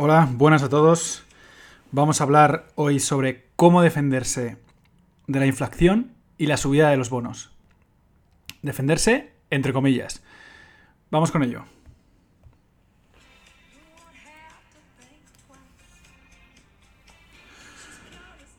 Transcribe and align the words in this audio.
Hola, 0.00 0.28
buenas 0.30 0.62
a 0.62 0.68
todos. 0.68 1.24
Vamos 1.90 2.20
a 2.20 2.24
hablar 2.24 2.68
hoy 2.76 3.00
sobre 3.00 3.46
cómo 3.56 3.82
defenderse 3.82 4.56
de 5.26 5.40
la 5.40 5.46
inflación 5.46 6.12
y 6.36 6.46
la 6.46 6.56
subida 6.56 6.90
de 6.90 6.96
los 6.96 7.10
bonos. 7.10 7.50
Defenderse, 8.62 9.32
entre 9.50 9.72
comillas. 9.72 10.22
Vamos 11.10 11.32
con 11.32 11.42
ello. 11.42 11.64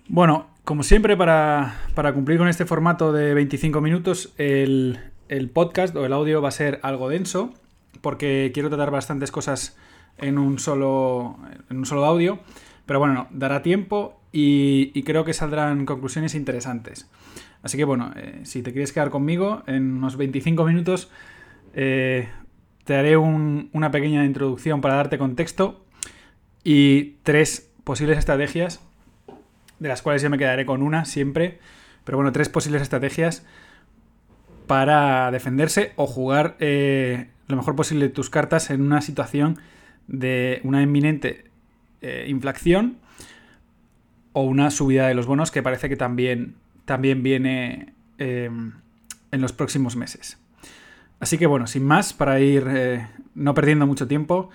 Bueno, 0.10 0.50
como 0.66 0.84
siempre, 0.84 1.16
para, 1.16 1.74
cumplir 2.14 2.38
con 2.38 2.50
este 2.50 2.66
formato 2.66 3.14
de 3.14 3.34
25 3.34 3.80
minutos, 3.80 4.34
el, 4.36 5.00
el 5.30 5.50
podcast 5.50 5.96
o 5.96 6.06
el 6.06 6.12
audio 6.12 6.42
va 6.42 6.50
a 6.50 6.52
ser 6.52 6.82
algo 6.84 7.08
denso, 7.08 7.54
porque 8.02 8.52
quiero 8.54 8.68
tratar 8.68 8.92
bastantes 8.92 9.32
cosas 9.32 9.78
en 10.22 10.38
un 10.38 10.60
solo, 10.60 11.38
en 11.70 11.78
un 11.78 11.86
solo 11.86 12.06
audio. 12.06 12.40
Pero 12.86 13.00
bueno, 13.00 13.28
dará 13.32 13.62
tiempo 13.62 14.20
y, 14.32 15.04
creo 15.04 15.26
que 15.26 15.34
saldrán 15.34 15.86
conclusiones 15.86 16.36
interesantes. 16.36 17.10
Así 17.62 17.78
que 17.78 17.84
bueno, 17.84 18.12
eh, 18.16 18.42
si 18.44 18.62
te 18.62 18.72
quieres 18.72 18.94
quedar 18.94 19.10
conmigo, 19.10 19.64
en 19.68 19.98
unos 19.98 20.18
25 20.18 20.64
minutos 20.66 21.12
eh, 21.74 22.30
te 22.86 22.96
haré 22.96 23.18
una 23.18 23.92
pequeña 23.92 24.26
introducción 24.26 24.82
para 24.82 24.96
darte 24.96 25.18
contexto 25.18 25.86
y 26.64 27.18
tres 27.24 27.70
posibles 27.84 28.18
estrategias, 28.18 28.82
de 29.80 29.90
las 29.90 30.02
cuales 30.02 30.22
yo 30.22 30.30
me 30.30 30.38
quedaré 30.38 30.66
con 30.66 30.82
una 30.82 31.06
siempre. 31.06 31.60
Pero 32.06 32.18
bueno, 32.18 32.32
tres 32.32 32.50
posibles 32.50 32.82
estrategias 32.82 33.46
para 34.66 35.32
defenderse 35.32 35.94
o 35.96 36.08
jugar 36.08 36.56
eh, 36.60 37.28
lo 37.50 37.58
mejor 37.58 37.76
posible 37.76 38.10
tus 38.10 38.30
cartas 38.30 38.70
en 38.70 38.82
una 38.82 39.02
situación 39.02 39.60
de 40.10 40.60
una 40.64 40.82
inminente 40.82 41.46
eh, 42.02 42.26
inflación 42.28 42.98
o 44.34 44.44
una 44.44 44.72
subida 44.72 45.08
de 45.08 45.14
los 45.14 45.28
bonos 45.28 45.52
que 45.52 45.64
parece 45.64 45.88
que 45.88 45.96
también, 45.96 46.56
también 46.86 47.24
viene 47.24 47.94
em, 48.18 48.74
en 49.32 49.42
los 49.42 49.54
próximos 49.54 49.96
meses. 49.96 50.38
Así 51.20 51.38
que 51.38 51.46
bueno, 51.46 51.68
sin 51.68 51.84
más, 51.84 52.14
para 52.14 52.40
ir 52.40 52.66
eh, 52.68 53.08
no 53.36 53.54
perdiendo 53.54 53.86
mucho 53.86 54.08
tiempo, 54.08 54.50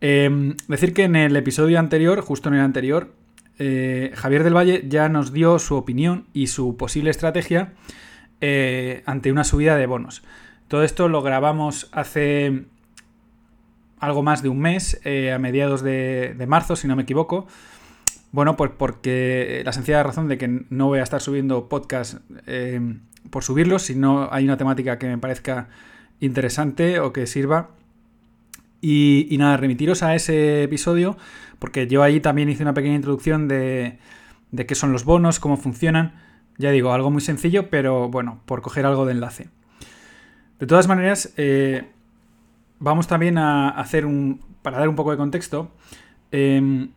em, 0.00 0.56
decir 0.68 0.92
que 0.92 1.04
en 1.04 1.16
el 1.16 1.36
episodio 1.36 1.78
anterior, 1.78 2.20
justo 2.20 2.48
en 2.48 2.56
el 2.56 2.60
anterior, 2.60 3.14
eh, 3.58 4.12
Javier 4.14 4.44
del 4.44 4.56
Valle 4.56 4.84
ya 4.88 5.08
nos 5.08 5.32
dio 5.32 5.58
su 5.58 5.76
opinión 5.76 6.26
y 6.32 6.48
su 6.48 6.76
posible 6.76 7.10
estrategia 7.10 7.72
ante 9.06 9.30
una 9.30 9.44
subida 9.44 9.76
de 9.76 9.86
bonos. 9.86 10.24
Todo 10.66 10.82
esto 10.82 11.06
lo 11.06 11.22
grabamos 11.22 11.88
hace 11.92 12.64
algo 14.02 14.24
más 14.24 14.42
de 14.42 14.48
un 14.48 14.58
mes, 14.58 15.00
eh, 15.04 15.32
a 15.32 15.38
mediados 15.38 15.80
de, 15.80 16.34
marzo, 16.48 16.74
si 16.74 16.88
no 16.88 16.96
me 16.96 17.04
equivoco. 17.04 17.46
Bueno, 18.32 18.56
pues 18.56 18.72
porque 18.76 19.62
la 19.64 19.72
sencilla 19.72 20.02
razón 20.02 20.26
de 20.26 20.38
que 20.38 20.48
no 20.70 20.88
voy 20.88 20.98
a 20.98 21.04
estar 21.04 21.20
subiendo 21.20 21.68
podcast 21.68 22.18
eh, 22.48 22.80
por 23.30 23.44
subirlos, 23.44 23.82
si 23.82 23.94
no 23.94 24.28
hay 24.32 24.44
una 24.44 24.56
temática 24.56 24.98
que 24.98 25.06
me 25.06 25.18
parezca 25.18 25.68
interesante 26.18 26.98
o 26.98 27.12
que 27.12 27.28
sirva. 27.28 27.70
Y, 28.80 29.36
nada, 29.38 29.56
remitiros 29.56 30.02
a 30.02 30.16
ese 30.16 30.64
episodio, 30.64 31.16
porque 31.60 31.86
yo 31.86 32.02
ahí 32.02 32.18
también 32.18 32.48
hice 32.48 32.64
una 32.64 32.74
pequeña 32.74 32.96
introducción 32.96 33.46
de, 33.46 33.98
de 34.50 34.66
qué 34.66 34.74
son 34.74 34.90
los 34.90 35.04
bonos, 35.04 35.38
cómo 35.38 35.56
funcionan. 35.56 36.16
Ya 36.58 36.72
digo, 36.72 36.92
algo 36.92 37.12
muy 37.12 37.20
sencillo, 37.20 37.70
pero 37.70 38.08
bueno, 38.08 38.42
por 38.46 38.62
coger 38.62 38.84
algo 38.84 39.06
de 39.06 39.12
enlace. 39.12 39.48
De 40.58 40.66
todas 40.66 40.88
maneras, 40.88 41.32
eh, 41.36 41.91
vamos 42.82 43.06
también 43.06 43.38
a 43.38 43.68
hacer 43.70 44.04
un, 44.04 44.40
para 44.60 44.78
dar 44.78 44.88
un 44.88 44.96
poco 44.96 45.12
de 45.12 45.16
contexto, 45.16 45.70
em, 46.32 46.90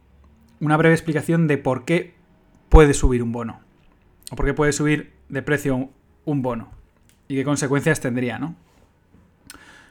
una 0.59 0.77
breve 0.77 0.95
explicación 0.95 1.47
de 1.47 1.57
por 1.57 1.85
qué 1.85 2.15
puede 2.69 2.93
subir 2.93 3.21
un 3.21 3.31
bono. 3.31 3.59
O 4.31 4.35
por 4.35 4.45
qué 4.45 4.53
puede 4.53 4.73
subir 4.73 5.13
de 5.29 5.43
precio 5.43 5.89
un 6.25 6.41
bono. 6.41 6.71
Y 7.27 7.35
qué 7.35 7.43
consecuencias 7.43 8.01
tendría, 8.01 8.39
¿no? 8.39 8.55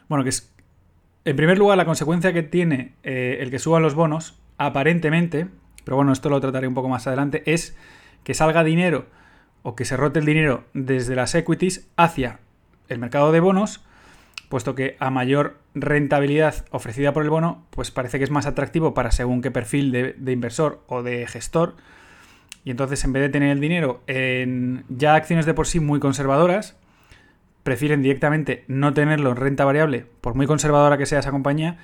Bueno, 0.09 0.25
que 0.25 0.31
es. 0.31 0.53
En 1.25 1.37
primer 1.37 1.59
lugar, 1.59 1.79
la 1.79 1.87
consecuencia 1.87 2.33
que 2.33 2.43
tiene 2.43 2.95
eh, 3.05 3.39
el 3.41 3.51
que 3.51 3.59
suban 3.59 3.83
los 3.83 3.95
bonos, 3.95 4.39
aparentemente, 4.59 5.47
pero 5.85 5.97
bueno, 5.97 6.13
esto 6.13 6.29
lo 6.29 6.41
trataré 6.41 6.67
un 6.67 6.75
poco 6.75 6.89
más 6.89 7.07
adelante, 7.07 7.43
es 7.47 7.77
que 8.25 8.35
salga 8.35 8.65
dinero 8.65 9.07
o 9.63 9.77
que 9.77 9.85
se 9.85 9.97
rote 9.97 10.19
el 10.19 10.27
dinero 10.27 10.65
desde 10.75 11.15
las 11.15 11.35
equities 11.35 11.89
hacia 11.97 12.41
el 12.89 12.99
mercado 12.99 13.33
de 13.33 13.41
bonos 13.41 13.85
puesto 14.55 14.77
que 14.77 14.97
a 15.01 15.11
mayor 15.11 15.57
rentabilidad 15.75 16.65
ofrecida 16.71 17.13
por 17.13 17.25
el 17.25 17.31
bono, 17.31 17.67
pues 17.71 17.91
parece 17.91 18.19
que 18.19 18.25
es 18.25 18.31
más 18.31 18.47
atractivo 18.47 18.95
para 18.95 19.11
según 19.11 19.43
qué 19.43 19.51
perfil 19.51 19.91
de, 19.91 20.33
inversor 20.33 20.81
o 20.87 21.03
de 21.03 21.27
gestor. 21.27 21.75
Y 22.63 22.71
entonces, 22.71 23.03
en 23.03 23.13
vez 23.13 23.25
de 23.25 23.31
tener 23.31 23.51
el 23.51 23.59
dinero 23.59 24.05
en 24.07 24.85
ya 24.89 25.17
acciones 25.17 25.45
de 25.45 25.55
por 25.55 25.67
sí 25.67 25.81
muy 25.81 25.99
conservadoras, 25.99 26.77
prefieren 27.65 28.01
directamente 28.01 28.65
no 28.69 28.95
tenerlo 28.95 29.31
en 29.31 29.37
renta 29.39 29.65
variable, 29.65 30.07
por 30.21 30.37
muy 30.37 30.47
conservadora 30.47 30.99
que 30.99 31.07
sea 31.07 31.19
esa 31.19 31.33
compañía, 31.33 31.77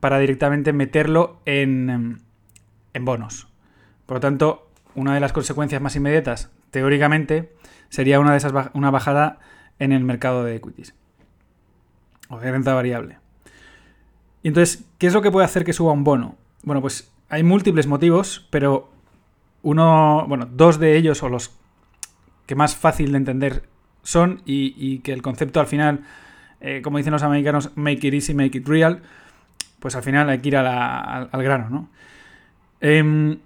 para 0.00 0.18
directamente 0.18 0.74
meterlo 0.74 1.40
en, 1.46 2.20
en 2.92 3.04
bonos. 3.06 3.48
Por 4.04 4.18
lo 4.18 4.20
tanto, 4.20 4.68
una 4.94 5.14
de 5.14 5.20
las 5.20 5.32
consecuencias 5.32 5.80
más 5.80 5.96
inmediatas, 5.96 6.50
teóricamente, 6.70 7.50
sería 7.88 8.20
una, 8.20 8.32
de 8.32 8.36
esas, 8.36 8.52
una 8.74 8.90
bajada 8.90 9.38
en 9.78 9.92
el 9.92 10.04
mercado 10.04 10.44
de 10.44 10.56
equities 10.56 10.94
o 12.28 12.38
de 12.38 12.50
renta 12.50 12.74
variable. 12.74 13.18
Y 14.42 14.48
entonces, 14.48 14.84
¿qué 14.98 15.06
es 15.06 15.14
lo 15.14 15.22
que 15.22 15.30
puede 15.30 15.46
hacer 15.46 15.64
que 15.64 15.72
suba 15.72 15.92
un 15.92 16.04
bono? 16.04 16.36
Bueno, 16.62 16.80
pues 16.80 17.10
hay 17.28 17.42
múltiples 17.42 17.86
motivos, 17.86 18.46
pero 18.50 18.90
uno, 19.62 20.26
bueno, 20.28 20.46
dos 20.50 20.78
de 20.78 20.96
ellos 20.96 21.22
o 21.22 21.28
los 21.28 21.56
que 22.46 22.54
más 22.54 22.76
fácil 22.76 23.12
de 23.12 23.18
entender 23.18 23.62
son 24.02 24.42
y, 24.44 24.98
que 24.98 25.12
el 25.12 25.22
concepto 25.22 25.60
al 25.60 25.66
final, 25.66 26.04
eh, 26.60 26.80
como 26.82 26.98
dicen 26.98 27.12
los 27.12 27.22
americanos, 27.22 27.70
make 27.74 28.06
it 28.06 28.14
easy, 28.14 28.34
make 28.34 28.58
it 28.58 28.68
real, 28.68 29.00
pues 29.80 29.96
al 29.96 30.02
final 30.02 30.28
hay 30.28 30.38
que 30.38 30.48
ir 30.48 30.56
al, 30.56 31.28
grano, 31.32 31.70
¿no? 31.70 31.88
Em, 32.80 33.38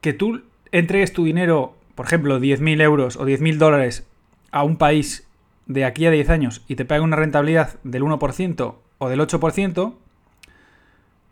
que 0.00 0.12
tú 0.12 0.42
entregues 0.70 1.12
tu 1.12 1.24
dinero, 1.24 1.76
por 1.94 2.06
ejemplo, 2.06 2.38
10.000 2.38 2.80
euros 2.80 3.16
o 3.16 3.26
10.000 3.26 3.58
dólares 3.58 4.06
a 4.52 4.62
un 4.62 4.76
país 4.76 5.26
de 5.66 5.84
aquí 5.84 6.06
a 6.06 6.10
10 6.10 6.30
años 6.30 6.62
y 6.68 6.76
te 6.76 6.84
paga 6.84 7.02
una 7.02 7.16
rentabilidad 7.16 7.78
del 7.84 8.02
1% 8.02 8.74
o 8.98 9.08
del 9.08 9.20
8%, 9.20 9.94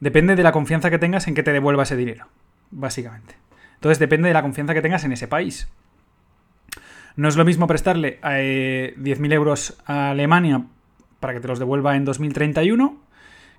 depende 0.00 0.36
de 0.36 0.42
la 0.42 0.52
confianza 0.52 0.90
que 0.90 0.98
tengas 0.98 1.28
en 1.28 1.34
que 1.34 1.42
te 1.42 1.52
devuelva 1.52 1.84
ese 1.84 1.96
dinero, 1.96 2.26
básicamente. 2.70 3.36
Entonces 3.74 3.98
depende 3.98 4.28
de 4.28 4.34
la 4.34 4.42
confianza 4.42 4.74
que 4.74 4.82
tengas 4.82 5.04
en 5.04 5.12
ese 5.12 5.28
país. 5.28 5.68
No 7.16 7.28
es 7.28 7.36
lo 7.36 7.44
mismo 7.44 7.66
prestarle 7.66 8.20
10.000 8.22 9.32
eh, 9.32 9.34
euros 9.34 9.78
a 9.86 10.10
Alemania 10.10 10.64
para 11.20 11.34
que 11.34 11.40
te 11.40 11.48
los 11.48 11.58
devuelva 11.58 11.96
en 11.96 12.04
2031 12.04 12.96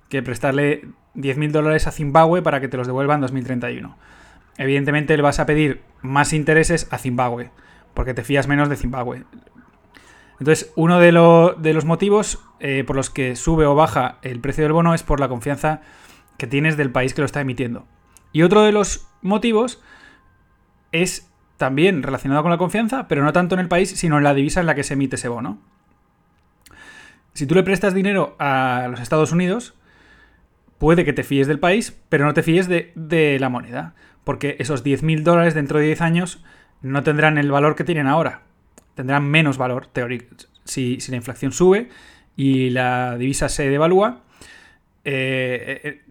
que 0.08 0.22
prestarle 0.22 0.82
10.000 1.14 1.50
dólares 1.50 1.86
a 1.86 1.92
Zimbabue 1.92 2.42
para 2.42 2.60
que 2.60 2.68
te 2.68 2.76
los 2.76 2.86
devuelva 2.86 3.14
en 3.14 3.20
2031. 3.20 3.96
Evidentemente 4.58 5.16
le 5.16 5.22
vas 5.22 5.40
a 5.40 5.46
pedir 5.46 5.80
más 6.02 6.32
intereses 6.32 6.86
a 6.90 6.98
Zimbabue, 6.98 7.50
porque 7.94 8.14
te 8.14 8.22
fías 8.22 8.46
menos 8.46 8.68
de 8.68 8.76
Zimbabue. 8.76 9.24
Entonces, 10.40 10.72
uno 10.74 10.98
de, 10.98 11.12
los 11.12 11.84
motivos 11.84 12.42
eh, 12.60 12.84
por 12.84 12.96
los 12.96 13.10
que 13.10 13.36
sube 13.36 13.66
o 13.66 13.74
baja 13.74 14.18
el 14.22 14.40
precio 14.40 14.64
del 14.64 14.72
bono 14.72 14.94
es 14.94 15.02
por 15.02 15.20
la 15.20 15.28
confianza 15.28 15.80
que 16.38 16.46
tienes 16.46 16.76
del 16.76 16.90
país 16.90 17.14
que 17.14 17.20
lo 17.20 17.26
está 17.26 17.40
emitiendo. 17.40 17.86
Y 18.32 18.42
otro 18.42 18.62
de 18.62 18.72
los 18.72 19.06
motivos 19.22 19.80
es 20.90 21.30
también 21.56 22.02
relacionado 22.02 22.42
con 22.42 22.50
la 22.50 22.58
confianza, 22.58 23.06
pero 23.06 23.22
no 23.22 23.32
tanto 23.32 23.54
en 23.54 23.60
el 23.60 23.68
país, 23.68 23.90
sino 23.90 24.18
en 24.18 24.24
la 24.24 24.34
divisa 24.34 24.60
en 24.60 24.66
la 24.66 24.74
que 24.74 24.82
se 24.82 24.94
emite 24.94 25.16
ese 25.16 25.28
bono. 25.28 25.60
Si 27.32 27.46
tú 27.46 27.54
le 27.54 27.62
prestas 27.62 27.94
dinero 27.94 28.34
a 28.40 28.88
los 28.90 29.00
Estados 29.00 29.30
Unidos, 29.30 29.74
puede 30.78 31.04
que 31.04 31.12
te 31.12 31.22
fíes 31.22 31.46
del 31.46 31.60
país, 31.60 31.96
pero 32.08 32.24
no 32.24 32.34
te 32.34 32.42
fíes 32.42 32.68
de, 32.68 32.92
de 32.96 33.38
la 33.38 33.48
moneda, 33.48 33.94
porque 34.24 34.56
esos 34.58 34.84
10.000 34.84 35.22
dólares 35.22 35.54
dentro 35.54 35.78
de 35.78 35.86
10 35.86 36.00
años 36.00 36.44
no 36.82 37.04
tendrán 37.04 37.38
el 37.38 37.50
valor 37.52 37.76
que 37.76 37.84
tienen 37.84 38.08
ahora 38.08 38.43
tendrán 38.94 39.24
menos 39.28 39.58
valor 39.58 39.86
teórico. 39.86 40.26
Si, 40.64 40.98
la 41.08 41.16
inflación 41.16 41.52
sube 41.52 41.88
y 42.36 42.70
la 42.70 43.16
divisa 43.18 43.48
se 43.48 43.68
devalúa, 43.68 44.22
eh, 45.04 45.80
eh, 45.84 46.02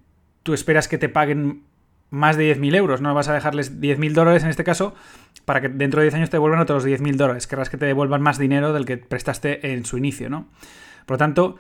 tú 0.44 0.54
esperas 0.54 0.88
que 0.88 0.98
te 0.98 1.10
paguen 1.10 1.64
más 2.14 2.38
de 2.38 2.56
10.000 2.56 2.76
euros, 2.76 3.02
no 3.02 3.14
vas 3.16 3.28
a 3.28 3.34
dejarles 3.34 3.82
10.000 3.82 4.14
dólares 4.14 4.44
en 4.44 4.50
este 4.50 4.64
caso 4.64 4.94
para 5.46 5.62
que 5.62 5.70
dentro 5.70 6.00
de 6.00 6.06
10 6.06 6.16
años 6.16 6.30
te 6.30 6.38
devuelvan 6.38 6.60
otros 6.60 6.86
10.000 6.86 7.16
dólares, 7.16 7.48
querrás 7.48 7.72
que 7.72 7.78
te 7.78 7.88
devuelvan 7.88 8.22
más 8.22 8.38
dinero 8.38 8.72
del 8.72 8.86
que 8.86 8.98
prestaste 8.98 9.74
en 9.74 9.84
su 9.84 9.98
inicio, 9.98 10.30
¿no? 10.30 10.48
Por 11.08 11.16
lo 11.16 11.18
tanto, 11.18 11.58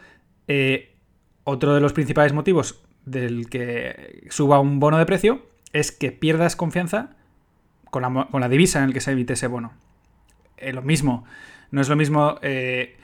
eh, 0.48 0.96
otro 1.44 1.74
de 1.74 1.82
los 1.82 1.94
principales 1.94 2.34
motivos 2.34 2.84
del 3.06 3.50
que 3.50 4.28
suba 4.30 4.60
un 4.60 4.80
bono 4.80 5.00
de 5.00 5.06
precio 5.06 5.42
es 5.74 5.92
que 5.92 6.12
pierdas 6.12 6.56
confianza 6.56 7.16
con 7.90 8.04
la, 8.04 8.28
con 8.30 8.40
la 8.40 8.48
divisa 8.48 8.80
en 8.80 8.86
el 8.86 8.94
que 8.94 9.02
se 9.02 9.12
emite 9.12 9.34
ese 9.34 9.48
bono. 9.48 9.74
Eh, 10.58 10.74
lo 10.74 10.82
mismo. 10.82 11.26
No 11.72 11.82
es 11.82 11.90
lo 11.90 11.96
mismo, 11.96 12.38
eh, 12.42 12.98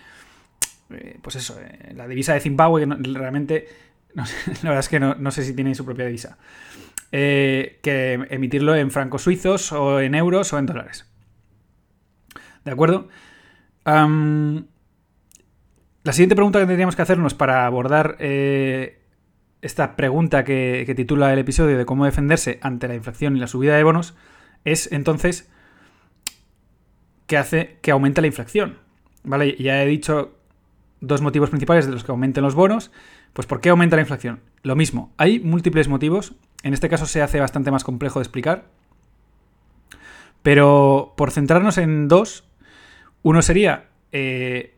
eh, 0.91 1.19
pues 1.21 1.35
eso, 1.35 1.59
la 1.95 2.07
divisa 2.07 2.33
de 2.33 2.39
Zimbabue, 2.39 2.87
que 2.87 3.13
realmente 3.13 3.67
la 4.13 4.25
verdad 4.63 4.79
es 4.79 4.89
que 4.89 4.99
no, 4.99 5.31
sé 5.31 5.43
si 5.43 5.53
tiene 5.53 5.75
su 5.75 5.85
propia 5.85 6.05
divisa. 6.05 6.37
Que 7.11 8.27
emitirlo 8.29 8.75
en 8.75 8.91
francos 8.91 9.23
suizos 9.23 9.71
o 9.71 9.99
en 9.99 10.13
euros 10.13 10.53
o 10.53 10.59
en 10.59 10.67
dólares. 10.67 11.11
¿De 12.65 12.71
acuerdo? 12.71 13.07
la 13.85 14.63
siguiente 16.11 16.35
pregunta 16.35 16.59
que 16.59 16.67
tendríamos 16.67 16.95
que 16.95 17.01
hacernos 17.01 17.33
para 17.33 17.65
abordar 17.65 18.17
esta 19.61 19.95
pregunta 19.95 20.43
que, 20.43 20.91
titula 20.95 21.33
el 21.33 21.39
episodio 21.39 21.77
de 21.77 21.85
cómo 21.85 22.05
defenderse 22.05 22.59
ante 22.61 22.87
la 22.87 22.95
inflación 22.95 23.35
y 23.35 23.39
la 23.39 23.47
subida 23.47 23.75
de 23.75 23.83
bonos 23.83 24.15
es 24.63 24.91
entonces 24.91 25.49
qué 27.29 27.37
hace 27.37 27.77
que 27.81 27.91
aumente 27.91 28.19
la 28.19 28.27
inflación. 28.27 28.79
¿Vale? 29.23 29.55
Ya 29.57 29.81
he 29.81 29.85
dicho 29.85 30.35
dos 30.99 31.21
motivos 31.21 31.49
principales 31.49 31.85
de 31.85 31.93
los 31.93 32.03
que 32.03 32.11
aumenten 32.11 32.43
los 32.43 32.55
bonos. 32.55 32.91
Pues 33.31 33.47
¿por 33.47 33.61
qué 33.61 33.69
aumenta 33.69 33.95
la 33.95 34.01
inflación? 34.01 34.41
Lo 34.63 34.75
mismo, 34.75 35.13
hay 35.15 35.39
múltiples 35.39 35.87
motivos. 35.87 36.33
En 36.63 36.73
este 36.73 36.89
caso 36.89 37.05
se 37.05 37.21
hace 37.21 37.39
bastante 37.39 37.71
más 37.71 37.85
complejo 37.85 38.19
de 38.19 38.23
explicar. 38.23 38.65
Pero 40.41 41.13
por 41.15 41.31
centrarnos 41.31 41.77
en 41.77 42.07
dos, 42.07 42.45
uno 43.21 43.41
sería 43.41 43.89
eh, 44.11 44.75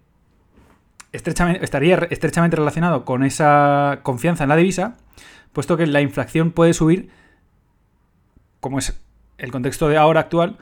estrechamente, 1.13 1.63
estaría 1.63 1.95
estrechamente 2.09 2.57
relacionado 2.57 3.06
con 3.06 3.24
esa 3.24 4.01
confianza 4.03 4.44
en 4.44 4.50
la 4.50 4.57
divisa, 4.57 4.98
puesto 5.53 5.77
que 5.77 5.88
la 5.88 6.01
inflación 6.01 6.51
puede 6.51 6.74
subir, 6.74 7.09
como 8.59 8.80
es 8.80 9.00
el 9.38 9.51
contexto 9.51 9.88
de 9.88 9.98
ahora 9.98 10.19
actual, 10.19 10.57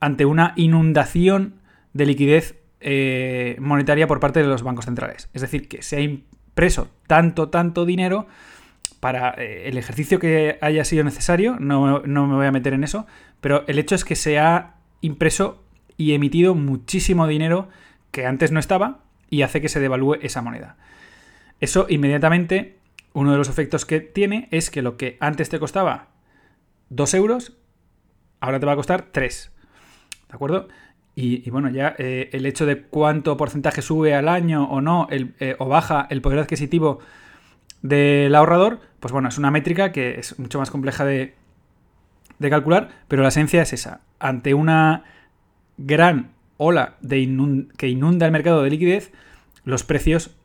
ante 0.00 0.24
una 0.24 0.52
inundación 0.56 1.60
de 1.92 2.06
liquidez 2.06 2.56
eh, 2.80 3.56
monetaria 3.58 4.06
por 4.06 4.20
parte 4.20 4.40
de 4.40 4.46
los 4.46 4.62
bancos 4.62 4.84
centrales. 4.84 5.28
Es 5.32 5.42
decir, 5.42 5.68
que 5.68 5.82
se 5.82 5.96
ha 5.96 6.00
impreso 6.00 6.88
tanto, 7.06 7.48
tanto 7.48 7.84
dinero 7.84 8.26
para 9.00 9.30
eh, 9.30 9.68
el 9.68 9.78
ejercicio 9.78 10.18
que 10.18 10.58
haya 10.60 10.84
sido 10.84 11.04
necesario, 11.04 11.56
no, 11.58 12.00
no 12.00 12.26
me 12.26 12.34
voy 12.34 12.46
a 12.46 12.52
meter 12.52 12.72
en 12.72 12.84
eso, 12.84 13.06
pero 13.40 13.64
el 13.66 13.78
hecho 13.78 13.94
es 13.94 14.04
que 14.04 14.16
se 14.16 14.38
ha 14.38 14.74
impreso 15.00 15.64
y 15.96 16.12
emitido 16.12 16.54
muchísimo 16.54 17.26
dinero 17.26 17.68
que 18.10 18.26
antes 18.26 18.52
no 18.52 18.60
estaba 18.60 19.00
y 19.30 19.42
hace 19.42 19.60
que 19.60 19.68
se 19.68 19.80
devalúe 19.80 20.14
esa 20.22 20.42
moneda. 20.42 20.76
Eso 21.60 21.86
inmediatamente, 21.88 22.78
uno 23.12 23.32
de 23.32 23.38
los 23.38 23.48
efectos 23.48 23.84
que 23.84 24.00
tiene 24.00 24.48
es 24.50 24.70
que 24.70 24.82
lo 24.82 24.96
que 24.96 25.16
antes 25.20 25.48
te 25.48 25.58
costaba 25.58 26.08
2 26.90 27.14
euros, 27.14 27.56
ahora 28.40 28.60
te 28.60 28.66
va 28.66 28.72
a 28.72 28.76
costar 28.76 29.08
3. 29.12 29.52
¿De 30.28 30.34
acuerdo? 30.34 30.68
Y, 31.14 31.50
bueno, 31.50 31.68
ya 31.68 31.96
eh, 31.98 32.30
el 32.32 32.46
hecho 32.46 32.64
de 32.64 32.82
cuánto 32.82 33.36
porcentaje 33.36 33.82
sube 33.82 34.14
al 34.14 34.28
año 34.28 34.70
o 34.70 34.80
no, 34.80 35.08
eh, 35.10 35.56
o 35.58 35.66
baja 35.66 36.06
el 36.10 36.22
poder 36.22 36.38
adquisitivo 36.38 37.00
del 37.82 38.32
ahorrador, 38.36 38.80
pues 39.00 39.10
bueno, 39.12 39.28
es 39.28 39.36
una 39.36 39.50
métrica 39.50 39.90
que 39.90 40.20
es 40.20 40.38
mucho 40.38 40.60
más 40.60 40.70
compleja 40.70 41.04
de, 41.04 41.34
de 42.38 42.50
calcular, 42.50 42.90
pero 43.08 43.22
la 43.22 43.28
esencia 43.28 43.62
es 43.62 43.72
esa. 43.72 44.00
Ante 44.20 44.54
una 44.54 45.02
gran 45.76 46.30
ola 46.56 46.96
de 47.00 47.66
que 47.76 47.88
inunda 47.88 48.26
el 48.26 48.32
mercado 48.32 48.62
de 48.62 48.70
liquidez, 48.70 49.12
los 49.64 49.84
precios 49.84 50.36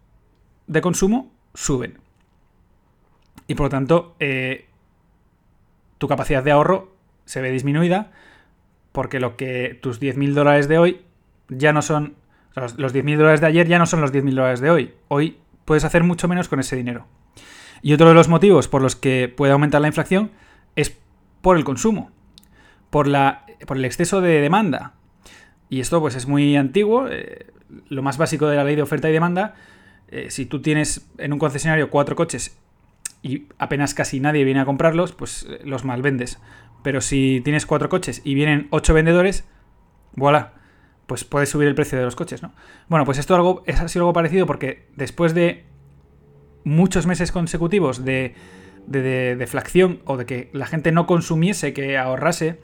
de 0.68 0.82
consumo 0.82 1.32
suben. 1.54 2.00
Y 3.48 3.56
por 3.56 3.66
lo 3.66 3.70
tanto, 3.70 4.16
eh, 4.20 4.68
tu 5.98 6.08
capacidad 6.08 6.44
de 6.44 6.52
ahorro 6.52 6.96
se 7.26 7.42
ve 7.42 7.52
disminuida 7.52 8.12
porque 8.94 9.20
lo 9.20 9.36
que 9.36 9.78
tus 9.82 10.00
10.000 10.00 10.34
dólares 10.34 10.70
de 10.70 10.78
hoy 10.78 11.02
ya 11.50 11.74
no 11.74 11.82
son... 11.82 12.16
los 12.56 12.78
10.000 12.78 13.18
dólares 13.18 13.42
de 13.42 13.48
ayer 13.48 13.68
ya 13.68 13.80
no 13.80 13.86
son 13.86 14.00
los 14.00 14.14
10.000 14.14 14.36
dólares 14.36 14.62
de 14.62 14.70
hoy. 14.70 14.94
Hoy 15.10 15.40
puedes 15.66 15.84
hacer 15.84 16.04
mucho 16.04 16.30
menos 16.30 16.48
con 16.48 16.62
ese 16.62 16.78
dinero. 16.78 17.06
Y 17.82 17.92
otro 17.94 18.08
de 18.08 18.14
los 18.14 18.30
motivos 18.30 18.70
por 18.70 18.82
los 18.82 18.96
que 18.96 19.28
puede 19.36 19.52
aumentar 19.52 19.82
la 19.82 19.88
inflación 19.88 20.32
es 20.78 20.96
por 21.42 21.58
el 21.58 21.66
consumo, 21.66 22.12
por, 22.90 23.08
la, 23.08 23.46
por 23.68 23.76
el 23.76 23.84
exceso 23.84 24.22
de 24.22 24.40
demanda. 24.40 24.94
Y 25.70 25.82
esto 25.82 26.00
pues 26.00 26.16
es 26.16 26.28
muy 26.28 26.56
antiguo, 26.56 27.08
eh, 27.10 27.48
lo 27.90 28.02
más 28.04 28.18
básico 28.18 28.48
de 28.48 28.56
la 28.56 28.64
ley 28.64 28.76
de 28.76 28.84
oferta 28.84 29.10
y 29.10 29.12
demanda. 29.12 29.56
Eh, 30.08 30.30
si 30.30 30.46
tú 30.46 30.62
tienes 30.62 31.10
en 31.18 31.34
un 31.34 31.40
concesionario 31.40 31.90
cuatro 31.90 32.16
coches 32.16 32.56
y 33.24 33.48
apenas 33.58 33.94
casi 33.94 34.20
nadie 34.20 34.44
viene 34.44 34.60
a 34.60 34.66
comprarlos, 34.66 35.14
pues 35.14 35.48
eh, 35.50 35.60
los 35.64 35.84
malvendes. 35.84 36.40
Pero 36.84 37.02
si 37.02 37.42
tienes 37.44 37.66
cuatro 37.66 37.90
coches 37.90 38.22
y 38.24 38.36
vienen 38.36 38.68
ocho 38.70 38.94
vendedores, 38.94 39.46
voilà, 40.16 40.54
pues 41.08 41.24
puedes 41.24 41.50
subir 41.50 41.68
el 41.68 41.76
precio 41.76 41.98
de 41.98 42.06
los 42.06 42.16
coches, 42.16 42.44
¿no? 42.44 42.54
Bueno, 42.88 43.06
pues 43.06 43.18
esto 43.18 43.36
algo, 43.36 43.64
es 43.66 43.80
así 43.80 43.98
algo 43.98 44.14
parecido 44.14 44.46
porque 44.46 44.88
después 44.96 45.34
de 45.34 45.66
muchos 46.64 47.08
meses 47.08 47.32
consecutivos 47.32 48.06
de, 48.06 48.36
de, 48.88 49.02
de 49.02 49.36
deflación 49.36 50.02
o 50.06 50.18
de 50.18 50.26
que 50.26 50.50
la 50.54 50.66
gente 50.66 50.92
no 50.92 51.08
consumiese, 51.08 51.74
que 51.74 51.98
ahorrase, 51.98 52.60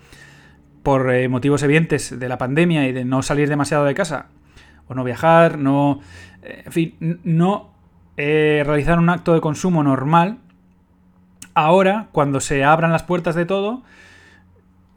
por 0.84 1.14
eh, 1.14 1.28
motivos 1.28 1.64
evidentes 1.64 2.18
de 2.18 2.30
la 2.30 2.38
pandemia 2.38 2.88
y 2.88 2.92
de 2.92 3.06
no 3.06 3.22
salir 3.22 3.50
demasiado 3.50 3.86
de 3.86 3.94
casa, 3.94 4.28
o 4.88 4.96
no 4.96 5.04
viajar, 5.04 5.58
no. 5.58 6.00
Eh, 6.42 6.64
en 6.66 6.72
fin, 6.72 7.20
no 7.24 7.74
eh, 8.18 8.64
realizar 8.66 9.00
un 9.00 9.10
acto 9.10 9.34
de 9.34 9.42
consumo 9.42 9.84
normal. 9.84 10.40
Ahora, 11.54 12.08
cuando 12.12 12.40
se 12.40 12.64
abran 12.64 12.92
las 12.92 13.04
puertas 13.04 13.36
de 13.36 13.46
todo, 13.46 13.84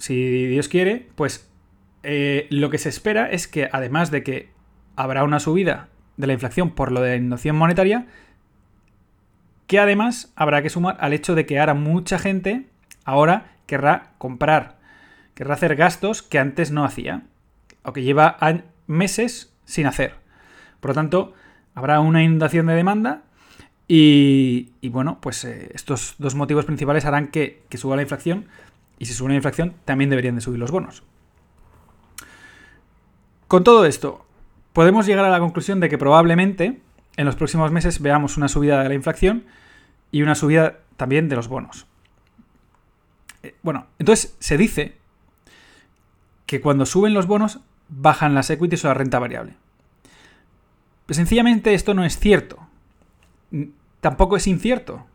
si 0.03 0.47
Dios 0.49 0.69
quiere, 0.69 1.07
pues 1.15 1.49
lo 2.03 2.71
que 2.71 2.79
se 2.79 2.89
espera 2.89 3.31
es 3.31 3.47
que, 3.47 3.69
además 3.71 4.11
de 4.11 4.25
que 4.25 4.51
habrá 4.97 5.23
una 5.23 5.39
subida 5.39 5.89
de 6.17 6.27
la 6.27 6.33
inflación 6.33 6.71
por 6.71 6.91
lo 6.91 7.01
de 7.01 7.11
la 7.11 7.17
inundación 7.17 7.55
monetaria, 7.55 8.07
que 9.69 9.79
además 9.79 10.33
habrá 10.35 10.61
que 10.61 10.71
sumar 10.71 10.97
al 10.99 11.13
hecho 11.13 11.37
de 11.37 11.47
que 11.47 11.61
ahora 11.61 11.75
mucha 11.75 12.19
gente 12.19 12.67
ahora 13.05 13.53
querrá 13.67 14.15
comprar 14.19 14.83
querrá 15.35 15.55
hacer 15.55 15.77
gastos 15.77 16.23
que 16.23 16.39
antes 16.39 16.71
no 16.71 16.85
hacía 16.85 17.23
o 17.85 17.93
que 17.93 18.03
lleva 18.03 18.37
meses 18.87 19.53
sin 19.65 19.87
hacer. 19.87 20.15
Por 20.81 20.91
lo 20.91 20.95
tanto, 20.95 21.35
habrá 21.75 22.01
una 22.01 22.23
inundación 22.23 22.67
de 22.67 22.75
demanda 22.75 23.23
y, 23.89 24.71
bueno, 24.89 25.19
pues 25.21 25.45
eh, 25.45 25.71
estos 25.75 26.15
dos 26.19 26.35
motivos 26.35 26.65
principales 26.65 27.05
harán 27.05 27.29
que, 27.29 27.63
suba 27.75 27.97
la 27.97 28.03
inflación 28.03 28.47
y 28.99 29.07
si 29.07 29.15
sube 29.15 29.31
la 29.31 29.37
inflación 29.37 29.75
también 29.85 30.11
deberían 30.11 30.35
de 30.35 30.41
subir 30.41 30.59
los 30.59 30.71
bonos. 30.71 31.03
Con 33.49 33.65
todo 33.65 33.85
esto, 33.85 34.25
podemos 34.73 35.07
llegar 35.07 35.25
a 35.25 35.31
la 35.31 35.41
conclusión 35.41 35.81
de 35.81 35.89
que 35.89 35.99
probablemente 35.99 36.81
en 37.17 37.27
los 37.27 37.37
próximos 37.37 37.71
meses 37.71 38.01
veamos 38.01 38.37
una 38.37 38.49
subida 38.49 38.83
de 38.83 38.89
la 38.89 38.95
inflación 38.95 39.45
y 40.11 40.23
una 40.23 40.35
subida 40.35 40.79
también 40.97 41.29
de 41.29 41.37
los 41.37 41.49
bonos. 41.49 41.87
Eh, 43.43 43.55
bueno, 43.63 43.87
entonces 43.99 44.37
se 44.39 44.57
dice 44.57 44.97
que 46.47 46.61
cuando 46.61 46.87
suben 46.87 47.15
los 47.15 47.27
bonos 47.27 47.61
bajan 47.89 48.35
las 48.35 48.51
equities 48.51 48.85
o 48.85 48.89
la 48.89 48.95
renta 48.95 49.19
variable. 49.19 49.55
Pues 51.07 51.17
sencillamente 51.17 51.75
esto 51.75 51.95
no 51.95 52.05
es 52.05 52.19
cierto. 52.19 52.59
Tampoco 54.01 54.37
es 54.37 54.47
incierto. 54.47 55.07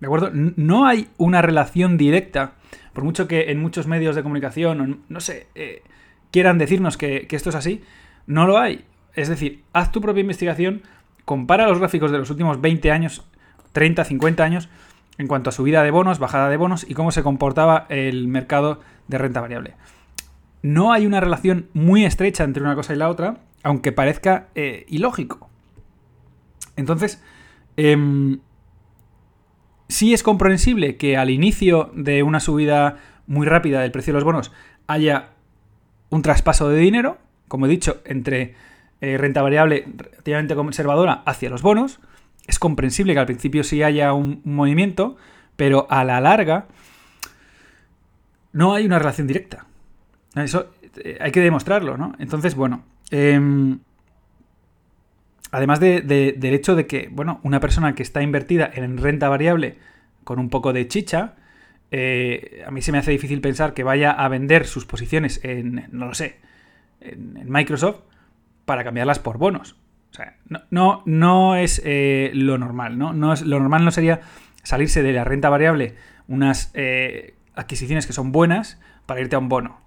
¿De 0.00 0.06
acuerdo? 0.06 0.30
No 0.32 0.86
hay 0.86 1.08
una 1.16 1.42
relación 1.42 1.96
directa, 1.96 2.52
por 2.92 3.04
mucho 3.04 3.28
que 3.28 3.50
en 3.50 3.60
muchos 3.60 3.86
medios 3.86 4.16
de 4.16 4.22
comunicación, 4.22 5.02
no 5.08 5.20
sé, 5.20 5.46
eh, 5.54 5.82
quieran 6.30 6.58
decirnos 6.58 6.96
que, 6.96 7.26
que 7.26 7.36
esto 7.36 7.50
es 7.50 7.54
así, 7.54 7.82
no 8.26 8.46
lo 8.46 8.58
hay. 8.58 8.84
Es 9.14 9.28
decir, 9.28 9.62
haz 9.72 9.92
tu 9.92 10.00
propia 10.00 10.20
investigación, 10.20 10.82
compara 11.24 11.68
los 11.68 11.78
gráficos 11.78 12.10
de 12.10 12.18
los 12.18 12.30
últimos 12.30 12.60
20 12.60 12.90
años, 12.90 13.24
30, 13.72 14.04
50 14.04 14.44
años, 14.44 14.68
en 15.16 15.28
cuanto 15.28 15.50
a 15.50 15.52
subida 15.52 15.82
de 15.82 15.90
bonos, 15.90 16.18
bajada 16.18 16.50
de 16.50 16.56
bonos 16.56 16.84
y 16.88 16.94
cómo 16.94 17.12
se 17.12 17.22
comportaba 17.22 17.86
el 17.88 18.26
mercado 18.26 18.80
de 19.06 19.18
renta 19.18 19.40
variable 19.40 19.74
no 20.64 20.94
hay 20.94 21.06
una 21.06 21.20
relación 21.20 21.68
muy 21.74 22.06
estrecha 22.06 22.42
entre 22.42 22.62
una 22.62 22.74
cosa 22.74 22.94
y 22.94 22.96
la 22.96 23.10
otra, 23.10 23.36
aunque 23.62 23.92
parezca 23.92 24.48
eh, 24.54 24.86
ilógico. 24.88 25.50
Entonces, 26.74 27.22
em, 27.76 28.40
sí 29.94 30.12
es 30.12 30.24
comprensible 30.24 30.96
que 30.96 31.16
al 31.16 31.30
inicio 31.30 31.92
de 31.94 32.24
una 32.24 32.40
subida 32.40 32.96
muy 33.28 33.46
rápida 33.46 33.80
del 33.80 33.92
precio 33.92 34.12
de 34.12 34.16
los 34.16 34.24
bonos 34.24 34.50
haya 34.88 35.30
un 36.10 36.20
traspaso 36.20 36.68
de 36.68 36.78
dinero, 36.78 37.18
como 37.46 37.66
he 37.66 37.68
dicho, 37.68 38.02
entre 38.04 38.56
eh, 39.00 39.16
renta 39.18 39.40
variable 39.40 39.86
relativamente 39.96 40.56
conservadora 40.56 41.22
hacia 41.26 41.48
los 41.48 41.62
bonos. 41.62 42.00
Es 42.48 42.58
comprensible 42.58 43.14
que 43.14 43.20
al 43.20 43.26
principio 43.26 43.62
sí 43.62 43.84
haya 43.84 44.12
un 44.12 44.40
movimiento, 44.44 45.16
pero 45.54 45.86
a 45.88 46.02
la 46.02 46.20
larga 46.20 46.66
no 48.52 48.74
hay 48.74 48.86
una 48.86 48.98
relación 48.98 49.28
directa. 49.28 49.64
Eso 50.34 50.72
eh, 50.96 51.18
hay 51.20 51.30
que 51.30 51.40
demostrarlo, 51.40 51.96
¿no? 51.96 52.14
Entonces, 52.18 52.56
bueno. 52.56 52.82
Em, 53.10 53.78
además 55.54 55.78
del 55.78 56.44
hecho 56.44 56.74
de 56.74 56.88
que, 56.88 57.08
bueno, 57.12 57.38
una 57.44 57.60
persona 57.60 57.94
que 57.94 58.02
está 58.02 58.22
invertida 58.22 58.68
en 58.74 58.98
renta 58.98 59.28
variable 59.28 59.76
con 60.24 60.40
un 60.40 60.50
poco 60.50 60.72
de 60.72 60.88
chicha, 60.88 61.34
eh, 61.92 62.64
a 62.66 62.72
mí 62.72 62.82
se 62.82 62.90
me 62.90 62.98
hace 62.98 63.12
difícil 63.12 63.40
pensar 63.40 63.72
que 63.72 63.84
vaya 63.84 64.10
a 64.10 64.26
vender 64.28 64.66
sus 64.66 64.84
posiciones 64.84 65.40
en, 65.44 65.86
no 65.92 66.06
lo 66.06 66.14
sé, 66.14 66.40
en, 67.00 67.48
Microsoft 67.48 68.00
para 68.64 68.82
cambiarlas 68.82 69.20
por 69.20 69.38
bonos. 69.38 69.76
O 70.10 70.14
sea, 70.14 70.36
no, 70.70 71.02
no, 71.06 71.54
es 71.54 71.80
eh, 71.84 72.32
lo 72.34 72.58
normal, 72.58 72.98
¿no? 72.98 73.12
no 73.12 73.32
es, 73.32 73.42
lo 73.42 73.60
normal 73.60 73.84
no 73.84 73.92
sería 73.92 74.22
salirse 74.64 75.04
de 75.04 75.12
la 75.12 75.22
renta 75.22 75.50
variable 75.50 75.94
unas 76.26 76.72
eh, 76.74 77.36
adquisiciones 77.54 78.08
que 78.08 78.12
son 78.12 78.32
buenas 78.32 78.80
para 79.06 79.20
irte 79.20 79.36
a 79.36 79.38
un 79.38 79.48
bono. 79.48 79.78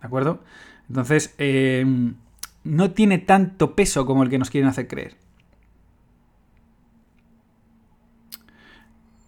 ¿De 0.00 0.06
acuerdo? 0.08 0.42
Entonces, 0.88 1.36
eh, 1.38 1.84
no 2.64 2.92
tiene 2.92 3.18
tanto 3.18 3.74
peso 3.74 4.06
como 4.06 4.22
el 4.22 4.30
que 4.30 4.38
nos 4.38 4.50
quieren 4.50 4.68
hacer 4.68 4.88
creer. 4.88 5.16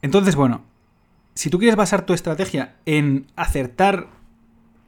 Entonces, 0.03 0.37
bueno, 0.37 0.63
si 1.35 1.51
tú 1.51 1.59
quieres 1.59 1.77
basar 1.77 2.07
tu 2.07 2.13
estrategia 2.13 2.77
en 2.87 3.27
acertar 3.37 4.09